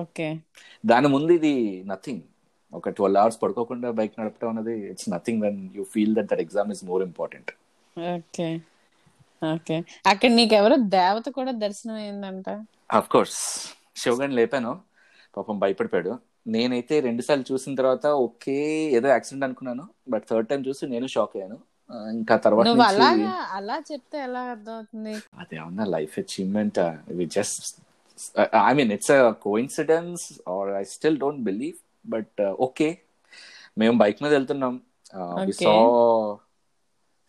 [0.00, 0.28] ఓకే
[0.84, 1.52] దాని ముందు ఇది
[1.90, 2.22] నథింగ్
[2.72, 6.72] ఒక ట్వెల్వ్ అవర్స్ పడుకోకుండా బైక్ నడపడం అనేది it's nothing when you feel that that exam
[6.74, 7.50] is more important
[7.96, 8.48] okay
[9.42, 9.76] okay
[10.10, 12.48] అక్కడ నీకు ఎవరో దేవత కూడా దర్శనం అయిందంట.
[12.98, 13.38] అఫ్ కోర్స్
[14.02, 14.72] శివగణ్ లేపాను.
[15.36, 16.12] పాపం భయపడిపోయాడు.
[16.54, 18.56] నేనైతే రెండు సార్లు చూసిన తర్వాత ఓకే
[18.98, 19.84] ఏదో యాక్సిడెంట్ అనుకున్నాను.
[20.12, 21.58] బట్ థర్డ్ టైం చూసి నేను షాక్ అయ్యాను.
[22.14, 25.16] ఇంకా తర్వాత నువ్వు నుంచి అలాగా అలా చెప్తే ఎలా అర్థమవుతుంది?
[25.40, 26.78] అదేమన్నా life achievement?
[27.10, 27.74] We just
[28.62, 32.36] I mean it's a coincidence or I still don't believe but
[32.66, 32.88] okay
[33.78, 34.74] మేము బైక్ మీద వెళ్తున్నాం.
[35.58, 35.74] Saw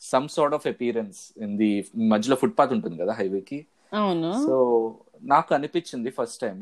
[0.01, 1.69] some sort of appearance in the
[2.12, 3.59] మధ్యలో ఫుట్పాత్ ఉంటుంది కదా హైవేకి
[3.97, 4.33] అవును.
[4.41, 4.53] సో
[5.31, 6.57] నాకు అనిపించింది first time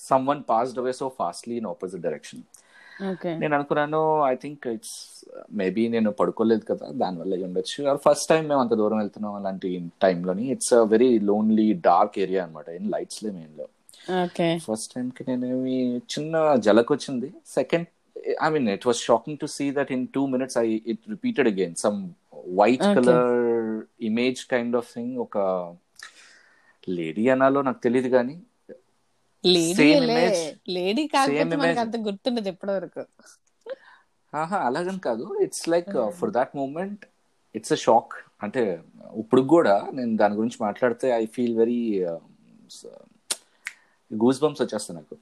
[0.26, 2.42] someone passed away so fastly in opposite direction
[3.40, 4.96] నేను అనుకున్నాను ఐ థింక్ ఇట్స్
[5.60, 7.78] మేబీ నేను పడుకోలేదు కదా దానివల్ల అయి ఉండొచ్చు.
[8.04, 9.70] ఫస్ట్ టైం మేము అంత దూరం వెళ్తున్నాం అలాంటి
[10.04, 10.44] టైంలోని.
[10.54, 13.70] It's a very lonely dark area అనమాట ఏం లైట్స్ లేవు ఏం లేవు
[14.18, 14.48] ఓకే.
[14.66, 15.76] ఫస్ట్ టైం కి నేనేమి
[16.14, 16.34] చిన్న
[16.66, 17.28] జలక్ వచ్చింది.
[17.56, 17.88] Second
[18.42, 21.74] I mean it was shocking to see that in two minutes I it repeated again
[21.84, 21.98] some
[22.60, 23.28] white colour
[24.08, 25.36] image kind of thing ఒక
[26.88, 28.34] లేడీ అనాలో నాకు తెలియదు కానీ
[30.76, 33.02] లేడీ కాకపోతే మనకి అంత గుర్తుండదు ఇప్పటి వరకు
[34.32, 35.24] ఆహా అలాగని కాదు.
[35.46, 37.02] It's like for that moment
[37.54, 38.62] it's a shock అంటే
[39.22, 41.80] ఇప్పుడు కూడా నేను దాని గురించి మాట్లాడితే I feel very
[44.10, 45.14] goose bumps వచ్చేస్తాయి నాకు.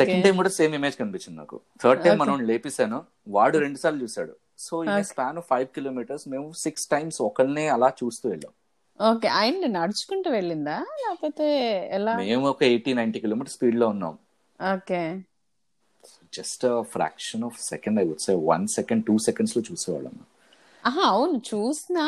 [0.00, 1.56] సెకండ్ టైం కూడా సేమ్ ఇమేజ్ కనిపించింది నాకు.
[1.82, 2.98] థర్డ్ టైం మనం లేపేశాను.
[3.36, 4.34] వాడు రెండు సార్లు చూసాడు
[4.66, 8.52] so in okay span of five kilometres మేము సిక్స్ టైమ్స్ ఒకరినే అలా చూస్తూ వెళ్ళాం.
[9.00, 10.78] ఓకే ఆయన నడుచుకుంటూ వెళ్ళిందా?
[11.02, 11.46] లేకపోతే
[11.98, 12.14] ఎలా?
[12.16, 14.14] మేము ఒక ఎయిటీ నైన్టీ కిలోమీటర్ స్పీడ్లో ఉన్నాం.
[14.60, 15.00] Okay.
[16.32, 20.14] Just fraction of second I would say one second two సెకండ్స్లో చూసేవాళ్ళం.
[20.84, 22.04] ఆహా అవును చూసినా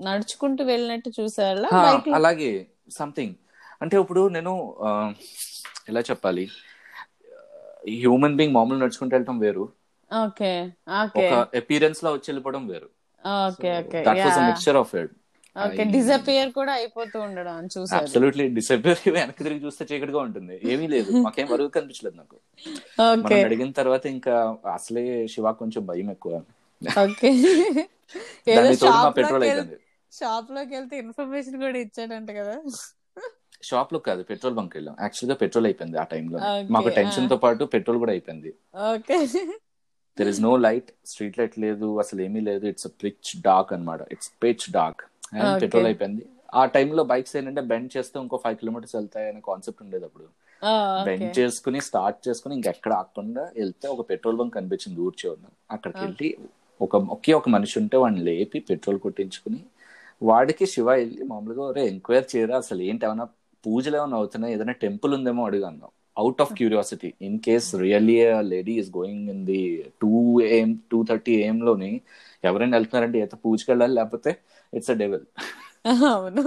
[0.00, 1.10] నడుచుకుంటూ వెళ్ళినట్టు
[1.62, 1.68] లో
[2.18, 2.50] అలాగే
[2.90, 3.34] సంథింగ్.
[3.82, 4.52] అంటే ఇప్పుడు నేను
[5.88, 6.44] ఎలా చెప్పాలి?
[8.02, 9.64] హ్యూమన్ బీయింగ్ మామూలు నడుచుకుంటూ వెళ్ళటం వేరు.
[10.10, 10.52] Okay
[11.02, 11.26] okay.
[11.26, 12.88] ఒక అపీరెన్స్లో వచ్చి వెళ్ళిపోవడం వేరు.
[13.24, 15.12] Okay okay that was mixture of it
[15.56, 20.54] okay disappear కూడా అయిపోతూ ఉండడం చూసారు అబ్సల్యూట్లీ డిసపియర్ వెనక్కి తిరిగి చూస్తే చీకటిగా ఉంటుంది.
[20.72, 21.10] ఏమీ లేదు.
[21.18, 22.36] మాకేం వరకు కనిపించలేదు నాకు.
[23.04, 23.20] ఓకే.
[23.26, 24.34] మనం అడిగిన తర్వాత ఇంకా
[24.74, 26.34] అసలే శివ కొంచెం భయం ఎక్కువ.
[27.04, 27.30] ఓకే.
[29.18, 29.76] పెట్రోల్ అయిపోయింది.
[30.12, 32.56] షాప్లోకి వెళ్తే ఇన్ఫర్మేషన్ కూడా ఇచ్చాడంట కదా.
[33.62, 34.96] షాప్లో కాదు పెట్రోల్ బంక్ వెళ్ళాం.
[35.00, 36.38] యాక్చువల్గా పెట్రోల్ అయిపోయింది ఆ టైంలో
[36.70, 38.50] మాకు టెన్షన్తో పాటు పెట్రోల్ కూడా అయిపోయింది.
[38.90, 39.16] Okay.
[40.18, 42.64] There is no light street light లేదు అసలు ఏమీ లేదు.
[42.66, 44.00] ఇట్స్ పిచ్ డార్క్ అన్నమాట.
[44.12, 45.02] It's pitch dark
[45.34, 46.22] and petrol అయిపోయింది.
[46.52, 50.26] ఆ టైంలో బైక్స్ ఏంటంటే బెండ్ చేస్తే ఇంకో ఫైవ్ కిలోమీటర్స్ వెళ్తాయి అనే కాన్సెప్ట్ ఉండేది అప్పుడు.
[51.00, 56.28] బెండ్ చేసుకుని స్టార్ట్ చేసుకుని ఇంకెక్కడ ఆగకుండా వెళ్తే ఒక పెట్రోల్ బంక్ కనిపించింది ఊరు చివరన అక్కడికి వెళ్ళి
[56.80, 59.60] ఒక ఒకే ఒక మనిషి ఉంటే వాడిని లేపి పెట్రోల్ కొట్టించుకుని
[60.22, 62.80] వాడికి శివ వెళ్ళి మామూలుగా ఒరే ఎంక్వైరీ చేయరా అసలు?
[62.82, 63.26] ఏంటి ఏమైనా
[63.64, 64.54] పూజలు ఏమైనా అవుతున్నాయి?
[64.56, 65.90] ఏదైనా టెంపుల్ ఉందేమో అడిగి అన్నాం.
[66.16, 68.16] Out of curiosity in case really
[68.50, 69.60] lady is going in the
[70.02, 70.10] two
[70.48, 71.90] AM two thirty AM లోని
[72.44, 74.30] ఎవరైనా వెళ్తున్నారంటే ఏదో పూజకి వెళ్ళాలి లేకపోతే
[74.74, 75.26] ఇట్స్ అ డెవల్
[75.86, 76.42] అవును.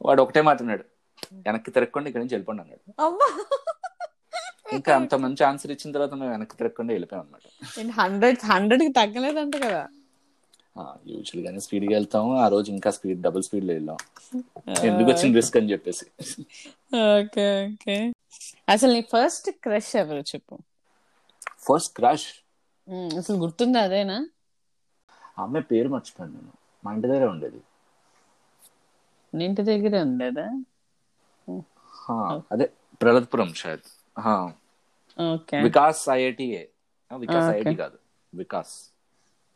[0.00, 0.84] వాడు ఒకటే మాట్లాడాడు
[1.46, 2.84] వెనక్కి తిరగకుండా ఇక్కడి నుంచి వెళ్ళిపోండి అన్నాడు.
[4.76, 7.46] ఇంకా అంత మంచి ఆన్సర్ ఇచ్చిన తర్వాత మేము వెనక్కి తిరగకుండా వెళ్ళిపోయాం అనమాట
[7.98, 9.82] హండ్రెడ్ హండ్రెడ్కి తగ్గలేదంట కదా.
[11.10, 12.30] యూజువల్ గానే స్పీడ్గా వెళ్తాము.
[12.38, 13.98] ఆ రోజు ఇంకా స్పీడ్ డబుల్ స్పీడ్లో వెళ్ళాం.
[14.84, 16.06] ఎందుకు వచ్చిన రిస్క్ అని చెప్పేసి.
[17.00, 17.96] Okay okay.
[18.68, 20.54] అసలు నీ ఫస్ట్ క్రష్ ఎవరు చెప్పు?
[21.64, 22.28] ఫస్ట్ క్రాష్
[23.18, 24.18] అసలు గుర్తుందా అదేనా?
[25.36, 26.52] ఆ అమ్మాయి పేరు మర్చిపోయాను నేను.
[26.84, 27.60] మా ఇంటి దగ్గర ఉండేది.
[29.32, 30.46] ఇంటి దగ్గరే ఉండేదా?
[32.52, 32.66] అదే
[33.00, 33.88] ప్రగత్పురం షాయద్
[35.64, 36.62] వికాస్ ఐఐటిఏ
[37.10, 37.98] వికాస్ ఐఐటి కాదు.
[38.32, 38.74] వికాస్.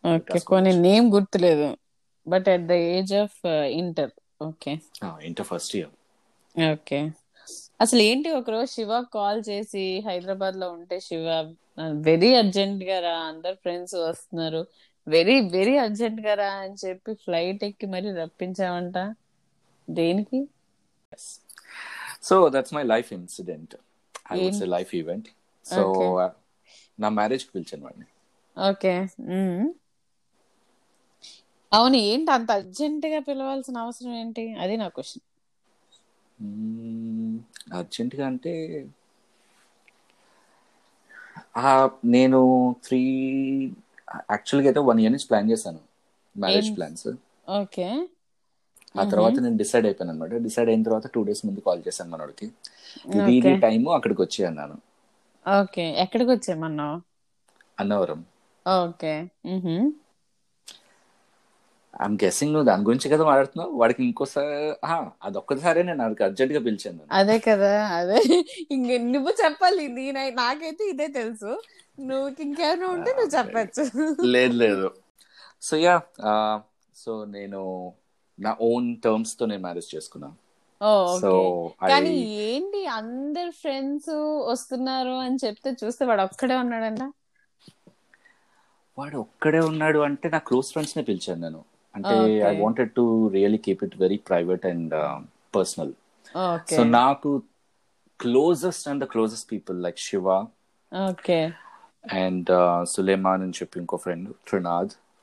[0.04, 1.68] ఓకే కొన్ని నేమ్ గుర్తులేదు.
[2.26, 3.38] But at the age of
[3.76, 4.74] inter okay.
[5.28, 5.92] Inter first year
[6.54, 6.98] okay.
[7.80, 11.26] అసలు ఏంటి ఒకరోజు శివ కాల్ చేసి హైదరాబాద్లో ఉంటే శివ
[12.06, 14.60] వెరీ అర్జెంట్గా రా అందరు ఫ్రెండ్స్ వస్తున్నారు.
[15.09, 18.97] వెరీ వెరీ అర్జెంట్గా రా అని చెప్పి ఫ్లైట్ ఎక్కి మరి రప్పించావంట.
[19.88, 20.40] దేనికి?
[22.23, 23.75] So that's my life incident
[24.31, 25.29] I would um say life event
[25.66, 25.83] so
[26.99, 28.07] నా మ్యారేజ్కి పిలిచాను వాడిని.
[28.57, 28.92] ఓకే.
[31.73, 34.44] అవును ఏంటి అంత అర్జెంట్గా పిలవాల్సిన అవసరం ఏంటి?
[34.61, 35.25] అది నా క్వశ్చన్
[37.75, 38.53] అర్జెంటుగా అంటే
[41.59, 41.71] ఆ,
[42.07, 42.40] నేను
[42.85, 43.01] త్రీ
[44.33, 45.81] యాక్చువల్గా అయితే వన్ ఇయర్ నుంచి ప్లాన్ చేశాను
[46.37, 47.07] మ్యారేజ్ ప్లాన్స్
[47.57, 47.88] ఓకే
[48.94, 52.47] ఆ తర్వాత నేను డిసైడ్ అయిపోయాను అనమాట డిసైడ్ అయిన తర్వాత టూ డేస్ ముందు కాల్ చేశాను మనోడికి.
[53.16, 54.77] ఇది ఇది టైం అక్కడికి వచ్చి అన్నాను.
[55.47, 56.97] ఓకే ఎక్కడికి వచ్చేయమన్నావు
[57.79, 58.21] అన్నవరం.
[58.66, 59.14] ఓకే.
[61.94, 63.73] ఐఎమ్ గెసింగ్ నువ్వు దాని గురించి కదా మాట్లాడుతున్నావు.
[63.81, 64.57] వాడికి ఇంకోసారి
[65.29, 67.05] అదొక్కసారే నేను వాడికి అర్జెంట్గా పిలిచాను.
[67.18, 68.18] అదే కదా అదే.
[68.75, 69.85] ఇంక నువ్వు చెప్పాలి
[70.40, 71.53] నాకైతే ఇదే తెలుసు.
[71.98, 73.84] నువ్వు ఇంకేమైనా ఉంటే నువ్వు చెప్పచ్చు
[74.32, 74.88] లేదు లేదు
[75.62, 75.96] సో యా
[76.96, 77.61] సో నేను
[78.38, 80.28] నా ఓన్ టర్మ్స్తో నేను మ్యారేజ్ చేసుకున్నా
[80.80, 80.90] ఓ
[81.22, 82.12] సో ఓకే ఐ కానీ
[82.44, 84.11] ఏంటి అందరు ఫ్రెండ్స్
[84.50, 87.02] వస్తున్నారు అని చెప్తే చూస్తే వాడు ఒక్కడే ఉన్నాడంట?
[88.98, 91.61] వాడు ఒక్కడే ఉన్నాడు అంటే నా క్లోజ్ ఫ్రెండ్స్ నే పిలిచాను నేను.
[91.94, 94.94] అంటే I wanted to really keep it very private and
[95.54, 95.92] personal
[96.72, 97.30] so నాకు
[98.20, 100.28] closest and the closest people like Shiva
[100.92, 101.38] okay
[102.04, 102.50] and
[102.92, 104.28] Suleman అని చెప్పి ఇంకో friend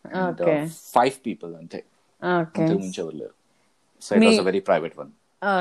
[0.06, 0.56] and okay.
[0.96, 1.80] Five people అంతే.
[2.22, 3.36] అంతకు మించి ఎవరు లేరు.
[4.02, 5.12] So it me was a very private one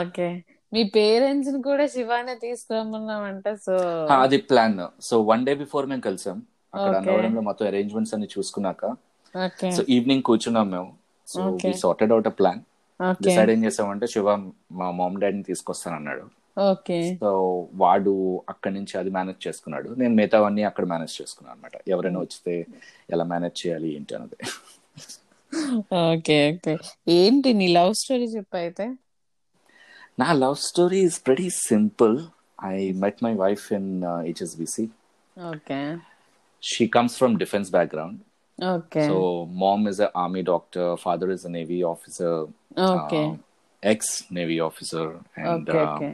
[0.03, 0.29] okay.
[0.73, 3.75] మీ పేరెంట్స్ని కూడా శివానే తీసుకురమ్మన్నామంట సో
[4.25, 6.39] అది plan so one day before మేము కలిసాం.
[6.75, 8.85] అక్కడ అన్నవరంలో మొత్తం అరేంజ్మెంట్స్ అన్ని చూసుకున్నాక.
[9.77, 10.91] సో ఈవినింగ్ కూర్చున్నాం మేము.
[11.29, 12.61] So we sorted out a plan
[13.23, 14.35] decide ఏం చేసామంటే శివ
[14.81, 16.25] మా మామ్ డాడీని తీసుకొస్తానన్నాడు.
[16.25, 16.44] ఓకే
[17.21, 17.31] సో
[17.75, 18.13] వాడు
[18.49, 19.89] అక్కడి నుంచి అది మేనేజ్ చేసుకున్నాడు.
[20.01, 22.67] నేను మిగతావన్నీ అక్కడ మేనేజ్ చేసుకున్నాను అనమాట ఎవరైనా వచ్చితే
[23.13, 24.39] ఎలా మేనేజ్ చేయాలి ఏంటి అన్నది.
[26.13, 26.75] Okay okay.
[27.09, 28.87] ఏంటి నీ లవ్ స్టోరీ చెప్పు అయితే?
[30.19, 32.15] నా love story is very simple.
[32.65, 34.85] I met my wife in HSBC
[35.37, 35.81] okay.
[36.63, 38.21] She comes from defence background
[38.59, 39.05] okay.
[39.09, 42.35] So mom is an army doctor, father is a navy officer,
[42.91, 43.23] okay.
[43.25, 43.33] um,
[43.83, 46.11] ex navy officer, and okay uh, okay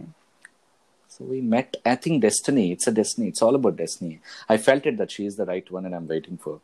[1.20, 1.76] so we met.
[1.84, 2.72] I think destiny.
[2.72, 3.28] It's a destiny.
[3.28, 4.20] It's all about destiny.
[4.48, 6.56] I felt it that she is the right one, and I'm waiting for.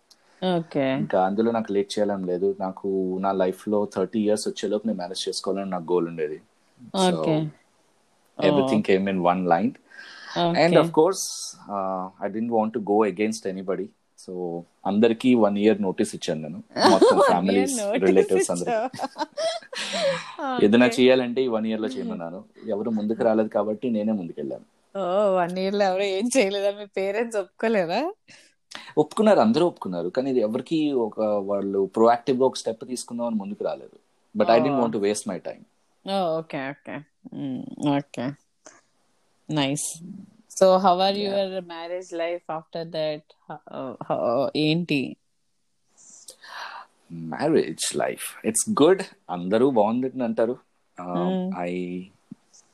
[0.43, 2.89] Okay ఇంకా అందులో నాకు late చేయాలని లేదు నాకు
[3.25, 6.37] నా లైఫ్లో thirty years వచ్చేలోపు నేను మేనేజ్ చేసుకోవాలని నాకు గోల్ ఉండేది
[7.05, 7.23] so
[8.39, 9.71] everything came in one line
[10.63, 11.25] and of course
[12.25, 13.87] I didn't want to go against anybody
[14.25, 14.33] so
[14.91, 16.59] అందరికి వన్ ఇయర్ నోటీస్ ఇచ్చాను నేను.
[16.93, 17.77] మొత్తం ఫ్యామిలీస్
[18.07, 18.79] రిలేటివ్స్ అందరికి.
[20.67, 22.41] ఏదైనా చేయాలంటే ఈ వన్ ఇయర్లో చేయమన్నాను
[22.75, 24.67] ఎవరు ముందుకు రాలేదు కాబట్టి నేనే ముందుకెళ్ళాను.
[24.95, 25.05] ఓ
[25.41, 26.71] వన్ ఇయర్లో ఎవరు ఏం చేయలేదా.
[26.81, 28.01] మీ పేరెంట్స్ ఒప్పుకోలేదా?
[29.03, 30.09] ఒప్పుకున్నారు అందరూ ఒప్పుకున్నారు.
[30.17, 33.97] కానీ ఇది ఎవరికి ఒక వాళ్ళు ప్రొయాక్టివ్గా ఒక స్టెప్ తీసుకుందాం అని ముందుకు రాలేదు.
[34.35, 35.61] But I didn't want waste my time
[36.39, 36.97] okay okay
[37.99, 38.25] okay
[39.49, 39.87] nice
[40.57, 43.31] so how are your marriage life after that
[44.63, 45.01] ఏంటి?
[47.33, 50.55] మ్యారేజ్ లైఫ్ ఇట్స్ గుడ్ అందరూ బాగుంది అంటారు.
[51.63, 51.71] I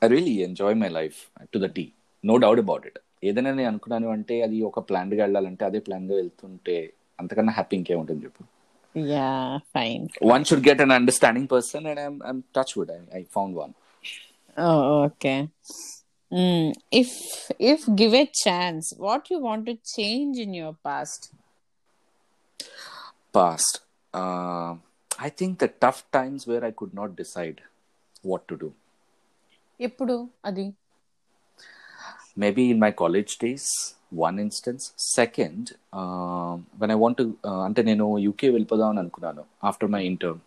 [0.01, 1.17] I really enjoy my life
[1.53, 1.85] to the T
[2.23, 6.75] no doubt about it ఏదైనా నేను అనుకున్నాను అంటే అది ఒక ప్లాన్గా వెళ్ళాలంటే అదే ప్లాన్గా వెళ్తుంటే
[7.19, 8.43] అంతకన్నా హ్యాపీ ఇంకేముంటుంది చెప్పు?
[8.95, 9.29] Yeah
[9.75, 13.73] fine one should get an understanding person and I'm touch wood I found one
[14.97, 15.33] okay
[17.01, 17.15] if
[17.71, 21.25] if give a chance what you want to change in your past
[23.33, 23.73] past.
[24.13, 24.71] Uh,
[25.19, 27.57] I think the tough times where I could not decide
[28.23, 28.69] what to do.
[29.79, 30.15] ఎప్పుడు
[30.49, 30.65] అది
[32.35, 33.65] Maybe in my college days,
[34.19, 34.83] one instance.
[35.09, 40.01] Second, uh, when I want to, uh, అంటే నేను UK వెళ్ళిపోదాం అని అనుకున్నాను after my
[40.11, 40.39] intern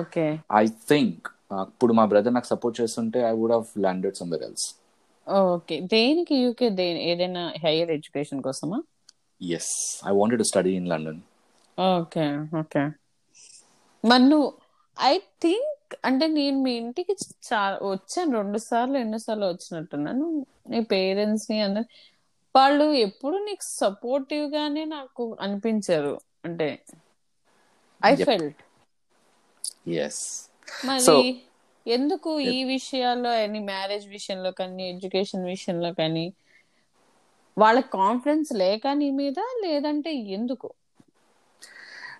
[0.00, 0.26] okay
[0.62, 1.26] I think
[1.70, 4.66] ఇప్పుడు మా brother నాకు సపోర్ట్ చేస్తుంటే I would have landed somewhere else
[5.26, 5.76] okay.
[5.92, 8.78] దేనికి యూకే దేని ఏదైనా హైయర్ ఎడ్యుకేషన్ కోసమా?
[9.40, 9.70] Yes
[10.04, 11.20] I wanted to study in London
[11.78, 12.26] okay.
[12.60, 12.84] Okay.
[14.24, 14.48] నువ్వు
[14.96, 15.12] ఐ
[15.42, 15.72] థింక్
[16.06, 17.14] అంటే నేను మీ ఇంటికి
[17.48, 20.26] చాలా వచ్చాను రెండు సార్లు ఎన్నో సార్లు వచ్చినట్టున్నాను
[20.70, 21.86] నీ పేరెంట్స్ని అందరు
[22.54, 26.14] వాళ్ళు ఎప్పుడు నీకు సపోర్టివ్ గానే నాకు అనిపించారు.
[26.44, 26.68] అంటే
[28.00, 28.14] ఐ.
[28.24, 28.62] ఫెల్ట్
[29.98, 30.22] ఎస్
[30.86, 31.18] మరి
[31.86, 36.26] ఎందుకు ఈ విషయాల్లో అని మ్యారేజ్ విషయంలో కానీ ఎడ్యుకేషన్ విషయంలో కానీ
[37.56, 40.68] వాళ్ళ కాన్ఫిడెన్స్ లేక నీ మీద లేదంటే ఎందుకు?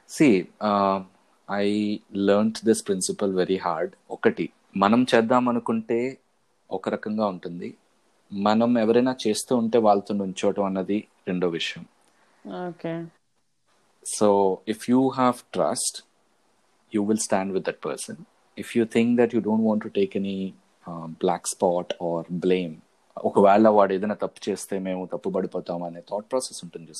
[0.08, 0.28] See
[1.48, 1.66] I
[2.28, 5.98] learnt this principle very hard ఒకటి మనం చేద్దాం అనుకుంటే
[6.70, 7.68] ఒక రకంగా ఉంటుంది.
[8.30, 10.98] మనం ఎవరైనా చేస్తూ ఉంటే వాళ్ళతో నుంచోవటం అన్నది
[11.28, 11.84] రెండో విషయం.
[12.60, 12.94] Okay.
[14.06, 14.28] So
[14.68, 15.98] if you have trust
[16.92, 18.20] you will stand with that person
[18.56, 20.38] if you think that you don't want to take any
[21.22, 22.74] black spot or blame
[23.16, 26.92] ఒకవేళ వాడు ఏదైనా తప్పు చేస్తే మేము తప్పు పడిపోతాం అనే థాట్ ప్రాసెస్ ఉంటుంది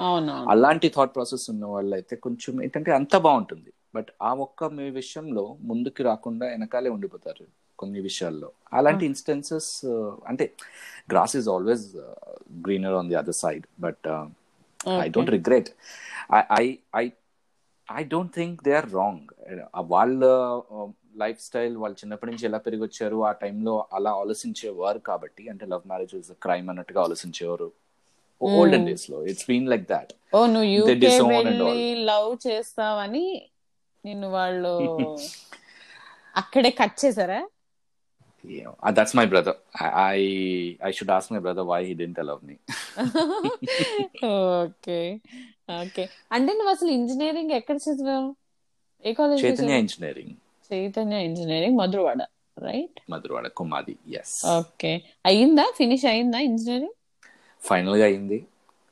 [0.00, 0.52] అవునవును.
[0.52, 3.70] అలాంటి థాట్ ప్రాసెస్ ఉన్న వాళ్ళు అయితే కొంచెం ఏంటంటే అంత బాగుంటుంది.
[3.94, 7.44] బట్ ఆ ఒక్క మీ విషయంలో ముందుకు రాకుండా వెనకాలే ఉండిపోతారు
[7.78, 8.48] కొన్ని విషయాల్లో.
[8.72, 9.70] అలాంటి ఇన్స్టెన్సెస్
[10.30, 10.44] అంటే
[11.12, 11.84] grass is always
[12.66, 14.06] greener on the other side but
[15.00, 15.68] I don't regret
[16.60, 16.64] I
[16.96, 17.04] I
[17.94, 19.28] I don't think they are wrong
[19.92, 20.20] వాళ్ళ
[21.16, 25.86] లైఫ్ స్టైల్ వాళ్ళు చిన్నప్పటి నుంచి ఎలా పెరిగి వచ్చారు ఆ టైంలో అలా ఆలోచించేవారు కాబట్టి అంటే లవ్
[25.86, 27.68] మ్యారేజ్ ఇస్ క్రైమ్ అన్నట్టుగా ఆలోచించేవారు
[28.40, 29.18] ఓల్డెన్ డేస్లో.
[29.26, 31.72] ఇట్స్ బీన్ లైక్ దాట్ ఓ నువ్వు యూకే వెళ్ళి
[32.04, 33.26] లవ్ చేస్తావని
[34.04, 34.74] నిన్ను వాళ్ళు
[36.40, 37.40] అక్కడే కట్ చేశారా?
[38.92, 39.58] That's my brother
[40.08, 40.20] I
[40.82, 42.56] I should ask my brother why he didn't allow me
[44.60, 44.98] okay
[45.78, 48.30] okay అంటే నువ్వు అసలు ఇంజనీరింగ్ ఎక్కడ చదివావు?
[49.04, 50.34] ఏ college Chaitanya engineering
[50.70, 52.20] Chaitanya engineering Madhurawada
[52.56, 54.92] right Madhurawada కుమాది yes okay
[55.26, 56.96] అయ్యిందా ఫినిష్ అయ్యిందా ఇంజనీరింగ్
[57.62, 58.38] ఫైనల్గా అయింది.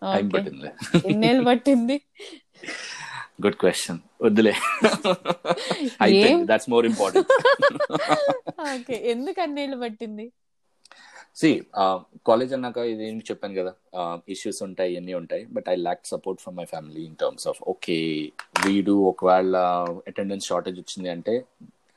[0.02, 0.68] టైం పట్టింది
[1.10, 1.96] ఎన్నేళ్ళు పట్టింది?
[3.44, 4.52] గుడ్ క్వశ్చన్ వద్దులే.
[6.04, 7.30] అయిపోయింది దట్స్ మోర్ ఇంపార్టెంట్
[8.74, 8.96] ఓకే.
[9.12, 10.26] ఎందుకు అన్నేళ్ళు పట్టింది?
[11.40, 11.48] సి
[12.28, 13.72] కాలేజ్ అన్నాక ఇది ఏం చెప్పాను కదా
[14.34, 17.96] ఇష్యూస్ ఉంటాయి ఇవన్నీ ఉంటాయి but I lack support from my family in terms of okay
[18.64, 19.54] వీడు ఒకవేళ
[20.10, 21.34] అటెండెన్స్ షార్టేజ్ వచ్చింది అంటే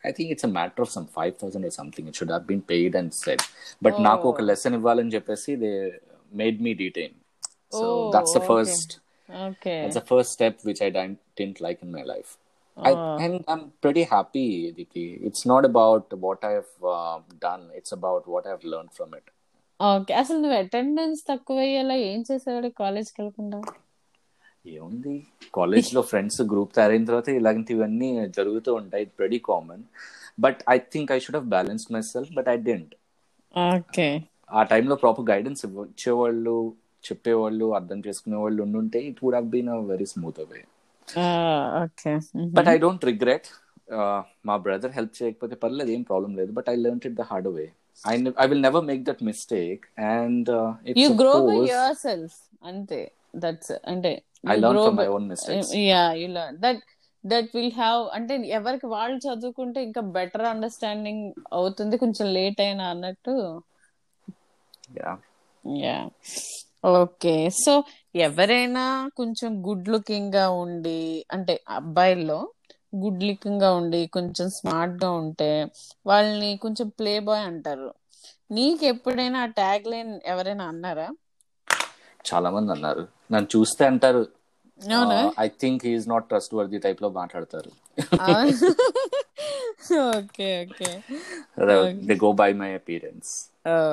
[0.03, 2.63] I think it's a matter of some five thousand or something it should have been
[2.71, 3.43] paid and said
[3.81, 4.41] but నాకు ఒక.
[4.51, 5.71] Lesson ఇవ్వాలని చెప్పేసి they
[6.33, 7.15] made me detain
[7.77, 8.43] so that's the.
[8.49, 8.93] First
[9.29, 12.37] okay that's the first step which I didn't, like in my life.
[12.77, 15.19] I, and I'm pretty happy, Diti.
[15.21, 19.25] It's not about what I've uh, done, it's about what I've learned from it.
[19.79, 23.59] Okay అసలు నువ్వు attendance తక్కువ అయ్యేలా ఏం చేసేవాడు కాలేజ్కి వెళ్ళకుండా?
[24.65, 25.13] ఏముంది?
[25.53, 29.05] కాలేజ్లో ఫ్రెండ్స్ గ్రూప్ తయారైన తర్వాత ఇలాంటివన్నీ జరుగుతూ ఉంటాయి.
[29.23, 29.83] Very common
[30.45, 32.93] but I think I should uh balance myself but I didn't
[33.65, 34.07] okay
[34.51, 36.55] ఆ టైంలో ప్రాపర్ గైడెన్స్ ఇచ్చేవాళ్ళు
[37.03, 40.61] చెప్పేవాళ్ళు అర్థం చేసుకునే వాళ్ళు ఉండుంటే it would have been a very smooth away
[41.83, 42.13] okay.
[42.55, 43.47] But I don't regret
[44.47, 47.65] మా బ్రదర్ హెల్ప్ చేయకపోతే పర్లేదు ఏం ప్రాబ్లం లేదు but I learn it the hard way
[48.03, 50.49] I I will never make that mistake and
[50.97, 51.57] you grow by
[51.99, 52.37] yourself
[52.69, 52.99] అంతే
[53.43, 54.11] that's అంటే
[54.47, 56.81] I learn from my own mistakes yeah you learn that
[57.23, 61.23] that will have అంటే ఎవరికి వాళ్ళు చదువుకుంటే ఇంకా better understanding
[61.57, 63.35] అవుతుంది కొంచెం late అయినా అన్నట్టు.
[64.95, 65.11] Yeah
[65.63, 65.97] yeah
[66.83, 67.33] okay.
[67.57, 67.73] సో
[68.21, 68.83] ఎవరైనా
[69.17, 70.99] కొంచెం గుడ్ లుకింగ్గా ఉండి
[71.33, 72.39] అంటే అబ్బాయిల్లో
[72.95, 75.51] గుడ్ లుకింగ్గా ఉండి కొంచెం స్మార్ట్గా ఉంటే
[76.05, 77.89] వాళ్ళని కొంచెం ప్లే బాయ్ అంటారు.
[78.51, 81.07] నీకు ఎప్పుడైనా ఆ ట్యాగ్ లైన్ ఎవరైనా అన్నారా?
[82.25, 83.03] చాలా మంది అన్నారు.
[83.31, 84.23] నన్ను చూస్తే అంటారు.
[84.79, 85.19] అవునా?
[85.39, 87.71] I think he is not trustworthy టైప్లో మాట్లాడతారు.
[89.91, 91.01] Okay okay
[92.05, 93.49] they go by my appearance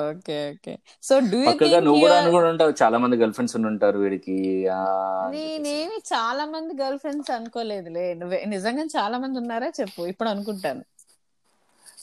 [0.09, 2.73] okay okay so do పక్కగా థింక్ నువ్వు కూడా అనుకుని ఉంటావు.
[2.83, 4.65] చాలా మంది గర్ల్ ఫ్రెండ్స్ ఉంటారు వీడికి.
[5.31, 8.13] నేనేమి చాలా మంది గర్ల్ ఫ్రెండ్స్ అనుకోలేదులే.
[8.45, 10.01] నిజంగా చాలా మంది ఉన్నారా చెప్పు.
[10.03, 10.83] ఇప్పుడు అనుకుంటాను.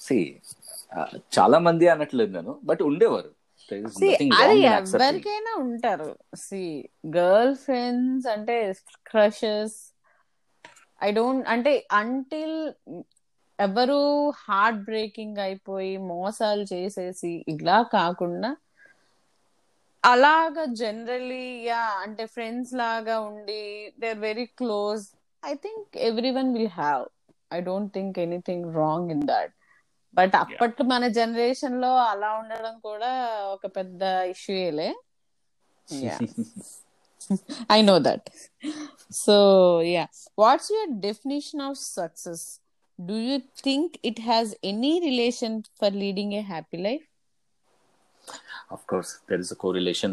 [0.07, 0.25] See,
[0.95, 1.07] ఆ,
[1.39, 3.31] చాలా మంది అనట్లేదు నేను బట్ ఉండేవారు.
[4.33, 4.63] అది.
[4.65, 6.19] ఎవరికైనా ఉంటారు.
[6.37, 8.75] సి గర్ల్ ఫ్రెండ్స్ అంటే
[9.07, 9.77] క్రషెస్
[11.03, 12.73] ఐ డోంట్ అంటే అంటిల్
[13.59, 14.01] ఎవరు
[14.45, 18.51] హార్ట్ బ్రేకింగ్ అయిపోయి మోసాలు చేసేసి ఇలా కాకుండా
[20.05, 23.63] అలాగా జనరలీ యా అంటే ఫ్రెండ్స్ లాగా ఉండి
[24.01, 25.05] they are very close
[25.43, 25.97] I think
[26.31, 27.05] everyone will have
[27.51, 29.53] I don't think anything wrong in that
[30.17, 33.11] but అప్పట్లో మన జనరేషన్లో అలా ఉండడం కూడా
[33.53, 34.91] ఒక పెద్ద ఇష్యూలే
[37.71, 38.29] I know that
[39.19, 39.37] so
[39.89, 40.05] yeah
[40.39, 42.47] what's your definition of success
[43.00, 47.08] Do you think it has any relation for leading a happy life
[48.72, 50.12] Of course, there is a correlation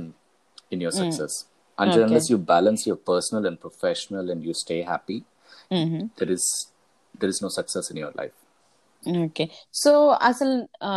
[0.71, 1.35] in your success.
[1.79, 2.07] Until Okay.
[2.07, 5.19] unless you balance your personal and professional and you stay happy,
[6.19, 6.45] there is
[7.15, 8.37] there is no success in your life.
[9.25, 9.45] Okay
[9.83, 9.93] so
[10.29, 10.93] అసలు ఆ,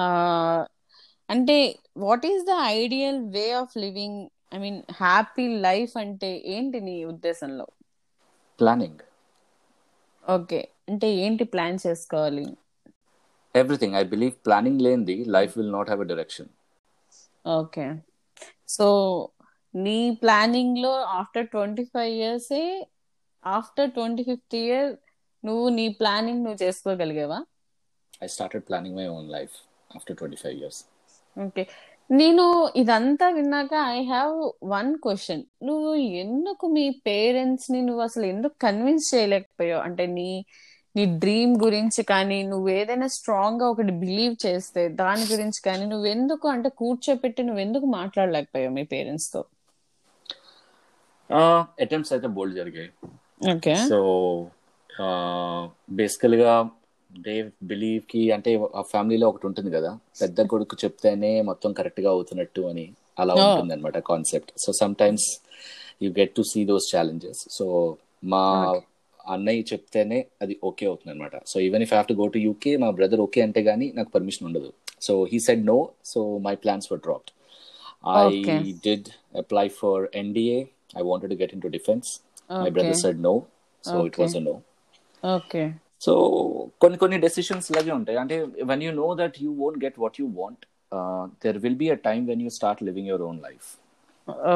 [1.29, 1.57] అంటే
[1.97, 4.19] what is the ideal way of living
[4.55, 7.67] I mean happy life అంటే ఏంటి నీ ఉద్దేశంలో
[8.59, 8.97] Planning.
[10.25, 12.46] Okay అంటే ఏంటి plan చేసుకోవాలి
[13.54, 13.92] Everything.
[13.94, 16.46] I believe planning lane life will not have a direction.
[17.44, 17.84] Okay
[18.68, 18.86] so
[19.74, 22.52] నీ ప్లానింగ్లో after twenty five years
[23.44, 24.88] after twenty fifth year
[25.44, 27.38] నువ్వు నీ ప్లానింగ్ నువ్వు చేసుకోగలిగావా
[28.22, 29.56] I started planning my own life
[29.90, 30.78] after 25 years.
[31.36, 31.62] ఓకే
[32.10, 32.44] నేను
[32.82, 34.36] ఇదంతా విన్నాక ఐ హ్యావ్
[34.74, 35.90] వన్ క్వశ్చన్ నువ్వు
[36.22, 40.30] ఎందుకు మీ పేరెంట్స్ని నువ్వు అసలు ఎందుకు కన్విన్స్ చేయలేకపోయావు అంటే నీ
[40.94, 46.48] నీ డ్రీమ్ గురించి కానీ నువ్వు ఏదైనా స్ట్రాంగ్గా ఒకటి బిలీవ్ చేస్తే దాని గురించి కానీ నువ్వు ఎందుకు
[46.54, 49.42] అంటే కూర్చోపెట్టి నువ్వు ఎందుకు మాట్లాడలేకపోయావు మీ పేరెంట్స్తో?
[51.84, 52.90] అటెంప్ట్స్ అయితే బోల్డ్ జరిగాయి.
[53.50, 53.98] ఓకే సో
[55.98, 56.52] బేసికల్గా
[57.10, 57.34] దే
[57.68, 62.86] బిలీవ్కి అంటే ఆ ఫ్యామిలీలో ఒకటి ఉంటుంది కదా పెద్ద కొడుకు చెప్తేనే మొత్తం కరెక్ట్గా అవుతున్నట్టు అని
[63.18, 63.34] అలా.
[63.44, 64.72] ఉంటుంది అనమాట concept so
[65.02, 65.28] sometimes
[66.02, 67.66] you get to see those challenges so
[68.32, 68.42] మా
[69.34, 72.88] అన్నయ్య చెప్తేనే అది ఓకే అవుతుంది అనమాట so even if have to go to UK మా
[72.98, 74.70] బ్రదర్ ఓకే అంటే గానీ నాకు పర్మిషన్ ఉండదు.
[75.06, 75.78] So he said no
[76.12, 77.32] so my plans were dropped
[78.22, 78.30] I.
[78.86, 79.08] Did
[79.42, 80.58] apply for NDA
[81.00, 82.08] I wanted get into defence
[82.62, 82.70] my.
[82.76, 83.34] Brother said no
[83.84, 84.22] so it Okay.
[84.22, 84.56] Was no
[85.22, 85.62] okay
[86.00, 86.12] so
[86.82, 88.18] కొన్ని కొన్ని decisions లాగే ఉంటాయి.
[88.22, 88.36] అంటే
[88.70, 90.64] when you know that you won't get what you want
[91.44, 93.68] there will be a time when you start living your own life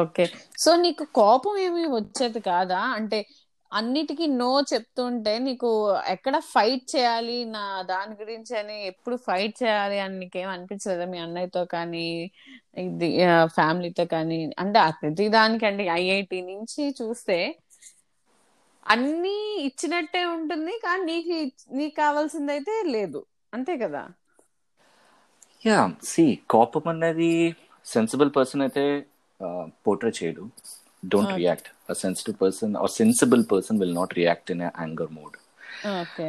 [0.01, 0.25] okay
[0.63, 2.79] so నీకు కోపం ఏమి వచ్చేది కాదా?
[2.97, 3.19] అంటే
[3.73, 5.69] అన్నిటికీ నో చెప్తుంటే నీకు
[6.13, 11.63] ఎక్కడ ఫైట్ చేయాలి నా దాని గురించి అని ఎప్పుడు ఫైట్ చేయాలి అని నీకేం అనిపించలేదా మీ అన్నయ్యతో
[11.73, 12.05] కానీ
[12.83, 13.09] ఇది
[13.57, 14.39] ఫ్యామిలీతో కానీ?
[14.63, 17.37] అంటే ప్రతి దానికి అంటే ఐఐటి నుంచి చూస్తే
[18.85, 19.35] అన్ని
[19.67, 21.35] ఇచ్చినట్టే ఉంటుంది కానీ నీకు
[21.77, 23.21] నీకు కావాల్సిందైతే లేదు.
[23.53, 24.03] అంతే కదా?
[25.61, 25.77] యా
[26.09, 27.29] సి కోపం అనేది
[27.85, 28.83] సెన్సిబుల్ పర్సన్ అయితే
[29.85, 30.43] పోర్ట్రే చేయడు.
[31.03, 31.41] Don't Okay.
[31.83, 35.35] React a sensitive person or sensible person will not react in anger mode
[35.93, 36.27] okay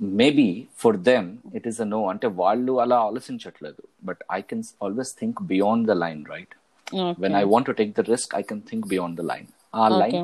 [0.00, 3.82] maybe for them it is a no అంటే వాళ్ళు అలా ఆలోచించట్లేదు.
[4.04, 6.54] But I can always think beyond the line right
[7.18, 10.18] when I want take the risk I can think beyond the line ఆ line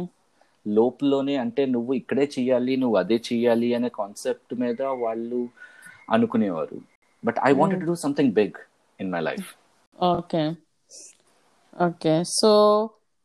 [0.67, 5.41] లోపలనే అంటే నువ్వు ఇక్కడే చెయ్యాలి నువ్వు అదే చెయ్యాలి అనే కాన్సెప్ట్ మీద వాళ్ళు
[6.15, 6.79] అనుకునేవారు.
[7.23, 8.59] But I wanted to do something big
[8.99, 9.49] in my life
[9.99, 10.43] okay
[11.77, 12.51] okay so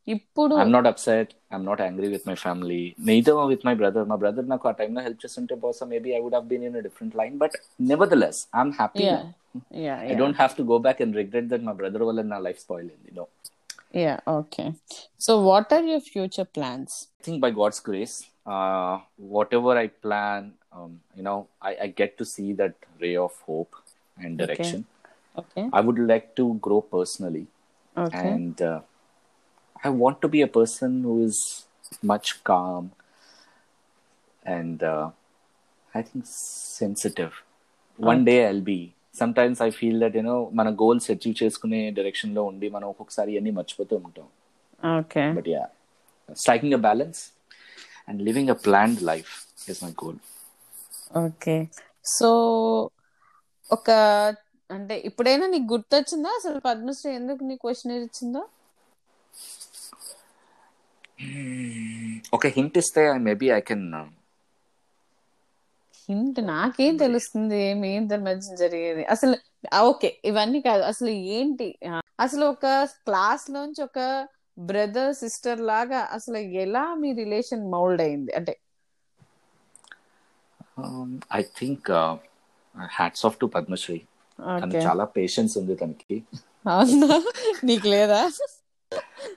[0.07, 4.17] ఇప్పుడు I'm not upset I'm not angry with my family neither with my brother మా
[4.23, 7.37] బ్రదర్ నాకు ఆ టైంలో హెల్ప్ చేస్తుంటే బహుశా maybe I would have been in different line
[7.43, 7.55] but
[8.23, 9.17] nevertheless I'm happy yeah
[9.85, 12.59] yeah I don't have to go back and regret that మా brother వల్ల నా life
[12.65, 13.25] spoil అయింది no
[14.03, 14.63] yeah okay
[15.27, 18.15] so what are your future plans I think by God's grace,
[18.53, 18.93] uh,
[19.35, 20.39] whatever I plan,
[20.77, 23.73] um, you know, I, I get to see that ray of hope
[24.17, 24.81] and direction.
[25.35, 27.45] Okay I would like to grow personally,
[27.95, 28.79] okay and uh,
[29.83, 31.37] I want to be a person who is
[32.03, 32.91] much calm
[34.45, 35.09] and uh,
[35.93, 37.33] I think sensitive.
[37.99, 38.79] One day I'll be.
[39.13, 43.51] Sometimes I feel that you know మన goals achieve చేసుకునే డైరెక్షన్లో ఉండి మనం ఒక్కొక్కసారి అన్ని
[43.57, 44.27] మర్చిపోతూ ఉంటాం
[44.95, 45.67] okay but yeah
[46.29, 47.19] striking a balance
[48.07, 49.33] and living a planned life
[49.71, 50.15] is my goal
[51.21, 51.57] okay
[52.15, 52.29] so
[53.65, 53.89] ఒక
[54.69, 58.41] అంటే ఇప్పుడైనా నీకు గుర్తొచ్చిందా అసలు పద్మశ్రీ ఎందుకు నీ క్వశ్చన్ ఇచ్చిందో
[62.33, 63.87] ఒక హింట్ ఇస్తే మేబీ ఐ కెన్
[66.09, 67.59] హింట్ నాకేం తెలుస్తుంది?
[67.73, 69.03] మీ ఇద్దరి మధ్య జరిగేది?
[69.05, 69.35] అసలు
[69.83, 70.83] ఓకే ఇవన్నీ కాదు.
[70.83, 71.67] అసలు ఏంటి?
[72.19, 72.65] అసలు ఒక
[73.05, 73.99] క్లాస్ లోంచి ఒక
[74.65, 78.31] బ్రదర్ సిస్టర్ లాగా అసలు ఎలా మీ రిలేషన్ మౌల్డ్ అయింది?
[78.33, 78.55] అంటే
[81.31, 81.89] I think
[82.91, 83.99] hats off to Padmashri
[84.77, 86.17] చాలా పేషెన్స్ ఉంది తనకి.
[86.73, 87.17] అవునా?
[87.63, 88.21] నీకు లేదా?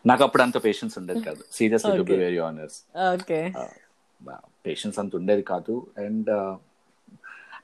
[0.06, 1.42] నాకు అప్పుడు అంత పేషెన్స్ ఉండేది కాదు.
[1.52, 2.16] Seriously to be.
[2.16, 2.78] వెరీ ఆనర్స్
[3.12, 3.40] ఓకే
[4.66, 5.74] పేషెన్స్ అంత ఉండేది కాదు.
[6.04, 6.30] And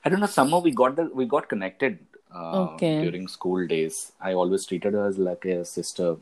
[0.03, 1.97] I don't know some we got we got connected.
[2.99, 6.15] During school days I always treated as like a sister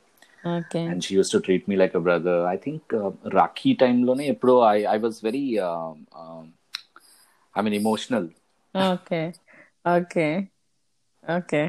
[0.48, 2.36] okay and she used to treat me like a brother.
[2.52, 4.56] I think uh, Rakhi time లోనే ఎప్పుడో
[5.04, 6.46] was very um, um,
[7.56, 8.26] I mean emotional.
[8.76, 9.22] Okay
[9.96, 10.28] okay
[11.36, 11.62] okay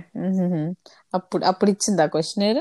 [1.14, 2.60] అప్పుడు అప్పుడు ఇచ్చిందా questionnaire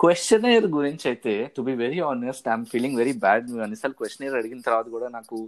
[0.00, 4.60] questionnaire గురించి అయితే to be very honest I'm feeling very bad నువ్వు అన్నిసార్లు questionnaire అడిగిన
[4.60, 5.38] తర్వాత కూడా నాకు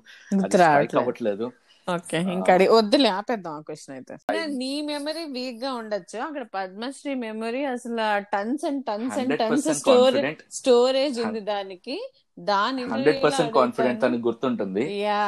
[1.01, 1.47] అవ్వట్లేదు.
[1.89, 4.15] ఓకే ఇంకా వద్దులే ఆపేద్దాం ఆ క్వశ్చన్ అయితే.
[4.61, 6.19] నీ మెమరీ వీక్గా ఉండొచ్చు.
[6.21, 10.43] అక్కడ పద్మశ్రీ మెమరీ అసలు tons and tons and tons 100% storage.
[10.59, 11.97] Storage ఉంది దానికి.
[12.39, 14.85] దాని హండ్రెడ్ పర్సెంట్ కాన్ఫిడెంట్ అని గుర్తుంటుంది.
[15.05, 15.23] యా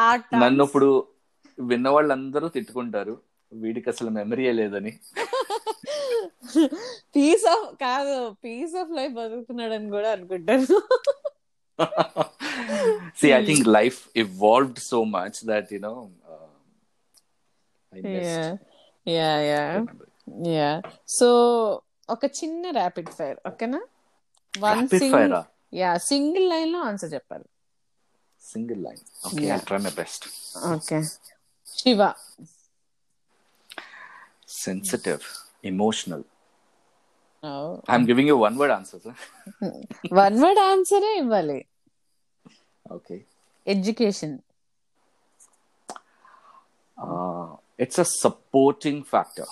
[0.00, 0.88] ఆ నన్ను ఇప్పుడు
[1.58, 3.14] విన్న వాళ్ళందరూ తిట్టుకుంటారు.
[3.52, 4.92] వీడికి అసలు మెమరీయే లేదని.
[7.14, 9.14] పీస్ ఆఫ్ కాదు పీస్ ఆఫ్ లైఫ్
[9.96, 10.66] కూడా అనుకుంటారు
[13.14, 15.94] See, I think life evolved so much that you know
[16.32, 16.48] uh,
[17.92, 18.50] I missed
[19.06, 19.80] yeah yeah yeah.
[20.50, 20.70] Yeah
[21.18, 21.28] so
[22.08, 23.80] ఒక చిన్న ర్యాపిడ్ ఫైర్ ఓకేనా
[24.54, 25.44] one single ah?
[25.72, 27.48] Yeah single లైన్లో ఆన్సర్ చెప్పాలి
[28.42, 29.00] Single line.
[29.26, 29.54] Okay, Yeah.
[29.54, 30.22] I'll try my best.
[30.72, 30.98] Okay
[31.66, 32.00] Shiva
[34.60, 35.24] Sensitive,
[37.43, 37.83] emotional.
[37.87, 39.03] I'm giving you one word answers.
[39.07, 39.71] Huh?
[40.21, 41.59] One word ఆన్సరే ఇవ్వాలి
[42.97, 43.19] Okay.
[43.67, 44.35] Education
[47.83, 49.45] It's a supporting factor.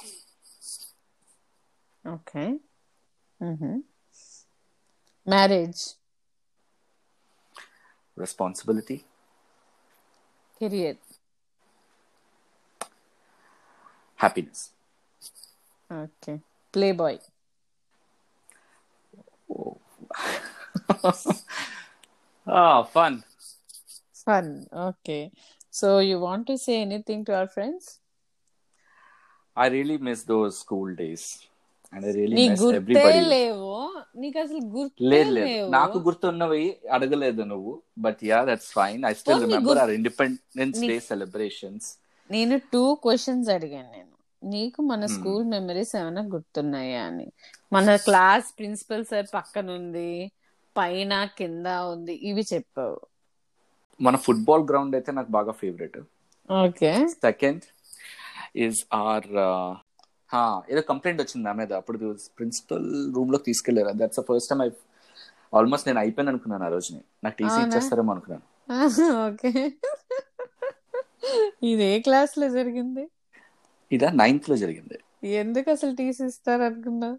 [2.05, 2.45] Okay.
[3.41, 3.75] Mm-hmm.
[5.25, 5.81] Marriage,
[8.15, 8.97] Responsibility,
[10.59, 10.95] career.
[14.15, 14.61] happiness.
[15.91, 16.38] Okay.
[16.71, 17.15] Playboy.
[22.46, 23.14] Ah, fun.
[24.26, 24.46] Fun.
[24.88, 25.22] Okay.
[25.70, 27.82] So you want to say anything to our friends?
[29.56, 31.24] I really miss those school days.
[31.92, 33.20] And I really నీ miss గుర్తే everybody.
[33.34, 33.68] లేవు
[34.22, 36.64] నీకు అసలు గుర్తే లేదు లేదు నాకు గుర్తున్నవి
[36.96, 37.72] అడగలేదు నువ్వు
[38.06, 41.88] but yeah that's fine I still remember our independence day celebrations
[42.30, 44.12] నేను టూ క్వశ్చన్స్ అడిగాను నేను
[44.43, 45.03] నీకు మన.
[45.14, 47.26] స్కూల్ మెమరీస్ ఏమైనా గుర్తున్నాయా అని?
[47.72, 50.09] మన క్లాస్ ప్రిన్సిపల్ సార్ పక్కన ఉంది
[50.76, 52.99] పైన కింద ఉంది ఇవి చెప్పావు.
[54.01, 55.99] మన ఫుట్బాల్ గ్రౌండ్ అయితే నాకు బాగా favourite.
[56.51, 56.93] Okay.
[57.16, 57.64] Second
[58.64, 59.28] is or
[60.68, 61.72] ఏదో కంప్లైంట్ వచ్చింది నా మీద.
[61.80, 61.99] అప్పుడు
[62.39, 64.70] ప్రిన్సిపల్ రూమ్లోకి తీసుకెళ్ళారు that's first time I
[65.53, 67.01] almost నేను అయిపోయింది అనుకున్నాను ఆ రోజుని.
[67.24, 67.61] నాకు టీసీ?
[67.62, 68.45] ఇచ్చేస్తారేమో అనుకున్నాను.
[69.24, 69.53] ఓకే.
[71.62, 73.05] ఇది ఏ క్లాస్లో జరిగింది?
[73.91, 74.99] ఇదా నైన్త్లో జరిగింది.
[75.39, 77.11] ఎందుకు అసలు తీసిస్తారు అనుకున్నా?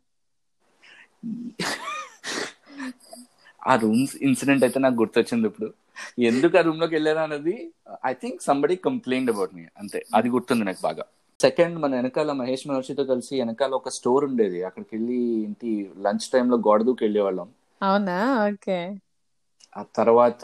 [3.61, 5.67] ఆ రూమ్స్ ఇన్సిడెంట్ అయితే నాకు గుర్తొచ్చింది ఇప్పుడు.
[6.27, 7.55] ఎందుకు ఆ రూమ్లోకి వెళ్ళాను అనేది
[8.05, 10.01] I think somebody complaint about me అంతే.
[10.15, 11.05] అది గుర్తుంది నాకు బాగా.
[11.39, 14.59] సెకండ్ మన వెనకాల మహేష్ మహర్షితో కలిసి వెనకాల ఒక స్టోర్ ఉండేది.
[14.69, 15.17] అక్కడికి వెళ్ళి
[15.47, 15.71] ఇంటి
[16.05, 17.49] లంచ్ టైంలో గోడ దూకి వెళ్ళేవాళ్ళం.
[17.81, 18.15] అవునా?
[18.45, 18.77] ఓకే.
[19.73, 20.43] ఆ తర్వాత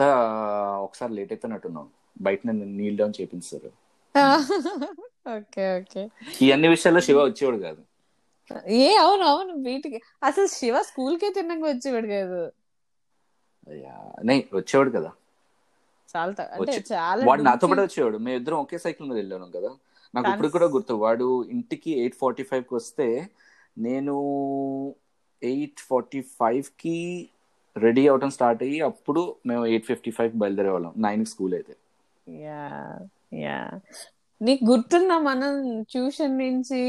[0.86, 1.86] ఒకసారి లేట్ అయిపోయినట్టున్నాం.
[2.20, 2.40] బయట
[2.74, 3.70] నీల్ డౌన్ చేపించారు
[5.34, 6.02] ఓకే ఓకే.
[6.40, 7.80] ఈ అన్ని విషయాల్లో శివ వచ్చేవాడు కాదు.
[8.78, 12.40] ఏ అవును అవును వీటికి అసలు శివ స్కూల్ కే తిన్నాక వచ్చేవాడు కాదు.
[14.58, 15.10] వచ్చేవాడు కదా.
[16.08, 18.18] చాలా అంటే చాలా వాడు నాతో పాటు వచ్చేవాడు.
[18.24, 19.70] మేము ఇద్దరం ఒకే సైకిల్ మీద వెళ్ళాను కదా.
[20.14, 23.06] నాకు ఇప్పుడు కూడా గుర్తు వాడు ఇంటికి ఎయిట్ ఫార్టీ ఫైవ్కి వస్తే
[23.76, 24.14] నేను
[25.42, 26.96] ఎయిట్ ఫార్టీ ఫైవ్కి
[27.76, 31.74] రెడీ అవటం స్టార్ట్ అయ్యి అప్పుడు మేము ఎయిట్ ఫిఫ్టీ ఫైవ్ బయలుదేరే వాళ్ళం నైన్ స్కూల్ అయితే.
[33.32, 33.80] యా యా
[34.42, 36.82] నీకు గుర్తుందా మనం ట్యూషన్ నుంచి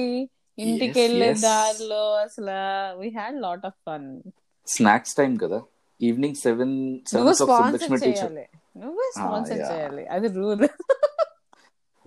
[0.59, 1.33] ఇంటికి వెళ్ళే.
[1.33, 2.51] దారిలో అసలు
[2.99, 4.21] we had lot of fun
[4.67, 5.61] snacks time కదా.
[6.01, 8.45] ఈవినింగ్ సెవెన్ సెవెన్ స్పాన్సర్ చేయాలి.
[8.77, 9.71] నువ్వే స్పాన్సర్ yeah.
[9.71, 10.07] చేయాలి.
[10.07, 10.67] అది రూల్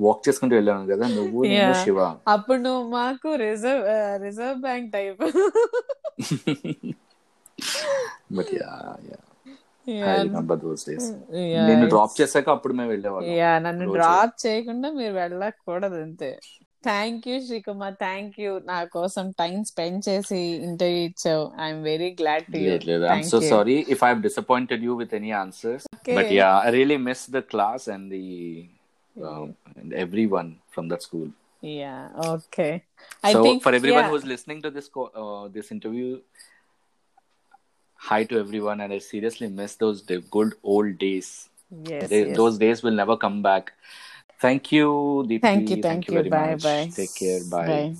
[0.00, 1.08] వాక్ చేసుకుంటూ వెళ్ళాను కదా.
[1.08, 1.44] నువ్వు.
[1.84, 2.16] శివ.
[2.28, 3.86] అప్పుడు నువ్వు మాకు reserve
[4.22, 5.22] reserve bank type
[8.32, 8.70] but yeah
[9.86, 11.08] I remember those days
[11.44, 13.30] Yeah, నేను it's- డ్రాప్ చేశాక అప్పుడు మేము వెళ్ళేవాళ్ళం.
[13.38, 13.86] యా నన్ను.
[13.92, 16.30] డ్రాప్ చేయకుండా మీరు వెళ్ళకూడదు అంతే.
[16.84, 17.94] Thank you Srikumar.
[18.00, 21.44] Thank you నా కోసం టైం స్పెండ్ చేసి ఇంటర్వ్యూ ఇచ్చావు.
[21.62, 25.32] I'm very glad to you లేదు I'm so sorry if I disappointed you with any
[25.40, 28.24] answers but yeah I really miss the class and the
[30.04, 31.30] every one from that school
[31.76, 31.94] yeah
[32.28, 32.68] okay
[33.24, 36.08] I So think for everyone who's listening to this co- uh, this interview,
[38.08, 42.36] hi to everyone and i seriously miss those good old days yes, they, yes.
[42.36, 43.72] those days will never come back
[44.40, 45.40] thank you Deepthi.
[45.40, 46.90] thank you thank, thank you, you, very bye, much bye.
[46.94, 47.66] take care bye.
[47.66, 47.88] bye.